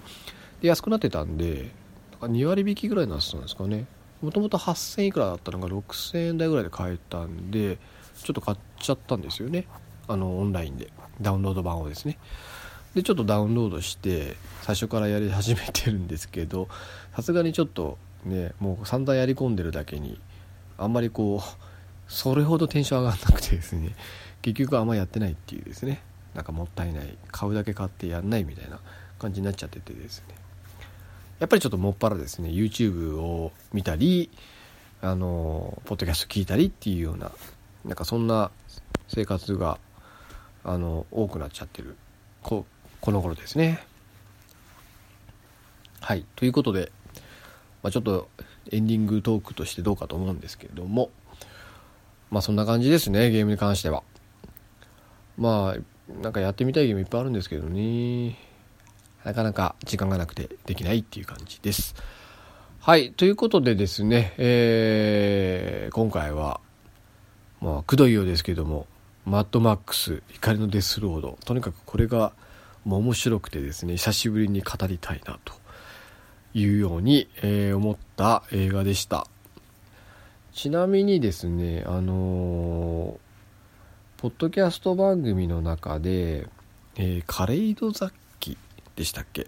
[0.62, 1.72] で安くなってたんで
[2.12, 3.86] なんか2割引きぐらいになってたんですかね。
[4.22, 7.78] もともと8000いくらだったのが6000円台ぐらいで買えたんで
[8.24, 9.66] ちょっと買っちゃったんですよね。
[10.08, 10.92] あのオンラインで。
[11.22, 12.18] ダウンロード版をですね。
[12.96, 16.68] でちょっとダウンロードして最初からやり始めてるんですけど
[17.16, 20.20] さすがにちょっとねもう散々やり込んでるだけに
[20.78, 23.96] あんまりこうそれほどテンション上がんなくてですね
[24.42, 26.02] 結局あんまやってないっていうですね。
[26.34, 27.18] なんかもったいない。
[27.32, 28.80] 買うだけ買ってやんないみたいな
[29.20, 30.36] 感じになっちゃっててですね。
[31.40, 34.30] やっぱりちょっともっぱらですね YouTube を見たり
[35.02, 37.32] あのポッドキャスト聞いたりっていうような
[37.86, 38.52] なんかそんな
[39.08, 39.80] 生活が
[40.64, 41.96] あの多くなっちゃってる
[42.44, 42.66] こ
[43.00, 43.80] この頃ですね。
[46.02, 46.92] はいということで、
[47.84, 48.30] まあ、ちょっと
[48.72, 51.10] エンディングトークとしてどうかと思うんですけれども
[52.30, 54.04] まあそんな感じですねゲームに関しては。
[55.38, 58.49] まあなんかやってみたいゲームいっぱいあるんですけどね。
[59.30, 61.94] なかなか時間がなくてできないっていう感じです。
[62.80, 66.60] はいということでですねえー、今回は
[67.62, 68.88] まあくどいようですけども
[69.26, 71.38] マッドマックス怒りのデスロード。
[71.46, 72.32] とにかくこれが
[72.86, 75.54] もう面白くてですね久しぶりに語りたいなと
[76.56, 79.28] いうように、えー、思った映画でした。
[80.54, 86.48] ちなみにですねあのー、ポッドキャスト番組の中で、
[86.96, 88.19] えー、カレイド雑記
[89.00, 89.48] でしたっけ？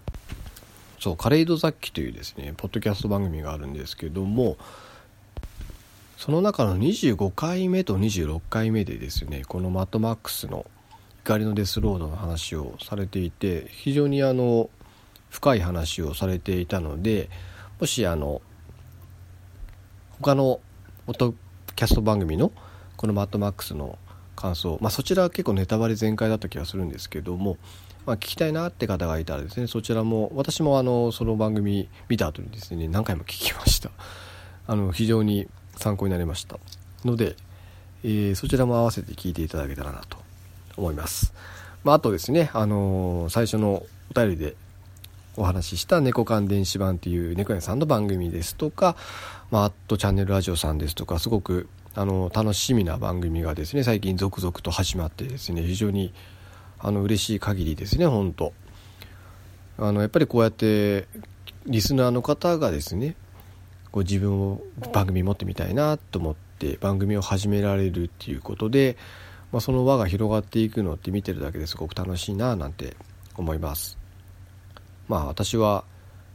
[0.98, 4.56] そうカレイド雑記というですねポッドキャスト番組があるんですけども
[6.16, 10.64] その中の25回目と26回目でですねこのマットマックスの
[11.24, 14.70] 怒りのデスロードの話をされていて非常にあの
[15.28, 17.28] 深い話をされていたので
[17.78, 18.40] もしあの
[20.18, 20.60] 他の
[21.06, 21.34] ポッド
[21.76, 22.52] キャスト番組の
[22.96, 23.98] このマットマックスの
[24.34, 27.58] 感想、まあ、そちらは結構ネタバレ全開だった気がするんですけども、
[28.06, 33.90] まあ、聞きたいなって方がいたらですねそちらも私もあのその番組見た後にですね何回も聞きました。
[34.66, 36.58] あの非常に参考になりました。
[37.04, 37.36] ので、
[38.04, 40.18] えー、そちらも合わせて聞いていただけたらなと
[40.76, 41.32] 思います、
[41.84, 44.54] まあ、あとですね、あのー、最初のお便りで
[45.36, 48.96] お話しした猫缶電子版っていう猫屋さんの番組ですとか、
[49.50, 56.12] まあ、アットチャンネルラジオさんですとかすごくあの楽しみな番組がですね最近続々と始まってですね非常に
[56.82, 58.52] あの嬉しい限りですね本当。
[59.78, 61.06] あのやっぱりこうやって
[61.66, 63.14] リスナーの方がですね
[63.90, 64.60] こう自分を
[64.92, 68.96] 番組持ってみたいなと思って番組を始められるっていうことで、
[69.52, 72.96] まあ、その輪が広がっていくのって見てるだけですごく楽しいななんて
[73.36, 73.98] 思います。
[75.08, 75.84] まあ私は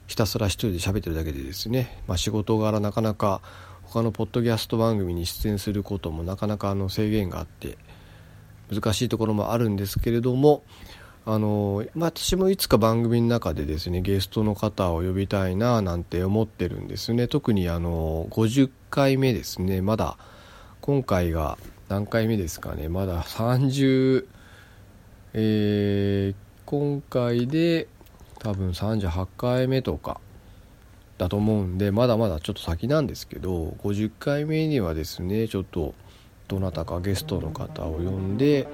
[0.07, 3.41] ひたすら一人で喋ってるだけでですね、まあ、仕事柄なかなか
[3.83, 7.77] 他のポッドキャスト番組に出演することもなかなかあの制限があって
[8.73, 10.63] 難しいところもあるんですけれども
[11.25, 17.27] あの、私もいつか番組の中でですねゲストの方を呼びたいななんて思ってるんですね。
[17.27, 19.81] 特にあの50回目ですね。
[19.81, 20.17] まだ
[20.79, 21.57] 今回が
[21.89, 22.87] 何回目ですかね。
[22.87, 24.25] まだ30
[25.33, 26.35] えー、
[26.65, 27.87] 今回で
[28.39, 30.21] 多分38回目とか
[31.17, 35.93] だと思うんでまだまだちょっと先なんですけど50回目にはですねちょっと
[36.47, 38.67] どなたかゲストの方を呼んで、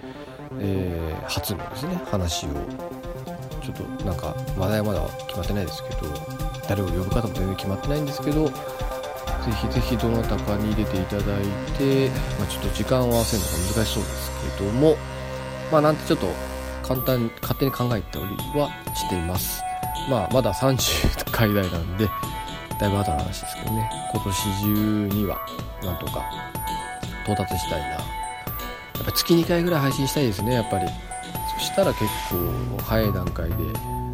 [0.60, 2.50] えー、初のですね話を
[3.62, 6.02] ちょっとなんか話題はまだ決まってないですけど
[6.68, 8.54] 誰を呼ぶ方も全然決まってないんですけどぜ
[9.52, 11.44] ひぜひどなたかに入れていただい
[11.78, 12.10] て、
[12.40, 14.95] まあ、ちょっと時間を合わせるのが難しそうですけども
[15.72, 16.28] まあなんてちょっと
[16.84, 19.64] 簡単に勝手に考えておりはしています。
[20.10, 22.08] まあまだ30回台なんで
[22.80, 23.90] だいぶ後の話ですけどね。
[24.14, 25.40] 今年中には
[25.82, 26.24] なんとか
[27.24, 27.88] 到達したいな。
[27.88, 27.98] や
[29.02, 30.88] っぱ月2回ぐらい配信したいですねやっぱり。
[31.58, 33.56] そしたら結構早い段階で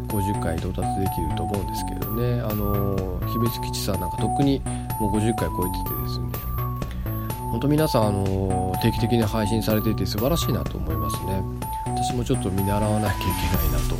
[0.08, 2.40] 50回到達できると思うんですけどね。
[2.42, 4.60] あの秘密基地さんなんか特に
[5.00, 6.50] もう50回超えててですね。
[7.50, 11.42] 本当皆さんあの定期的に配信されていて素晴らしいなと思いますね。
[11.86, 13.20] 私もちょっと見習わなきゃい
[13.50, 13.96] けないなと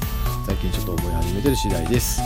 [0.47, 2.21] 最近ちょっと思い始めてる次第です。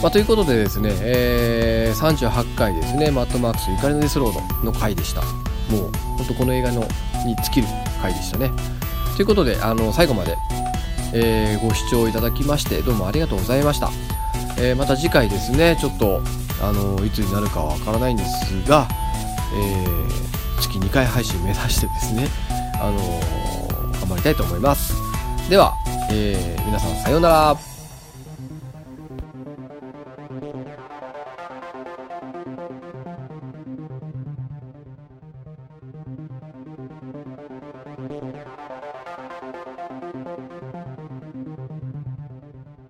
[0.00, 4.32] まあ、ということでですね、えー、38回ですね、マットマックス怒りのデスロー
[4.62, 5.22] ドの回でした。
[5.70, 6.86] もう、ほんとこの映画の
[7.26, 7.68] に尽きる
[8.00, 8.50] 回でしたね。
[9.16, 10.36] ということで、あの、最後まで、
[11.12, 13.90] えー、ご視聴いただきまして、どうもありがとうございました。
[14.58, 16.20] えー、また次回ですね、ちょっと、
[16.62, 18.88] あの、いつになるかはわからないんですが、
[19.54, 22.28] えー、月2回配信目指してですね、
[22.80, 22.98] あの
[24.00, 24.94] 頑張りたいと思います。
[25.48, 25.74] では、
[26.10, 27.77] え、皆さんさようなら。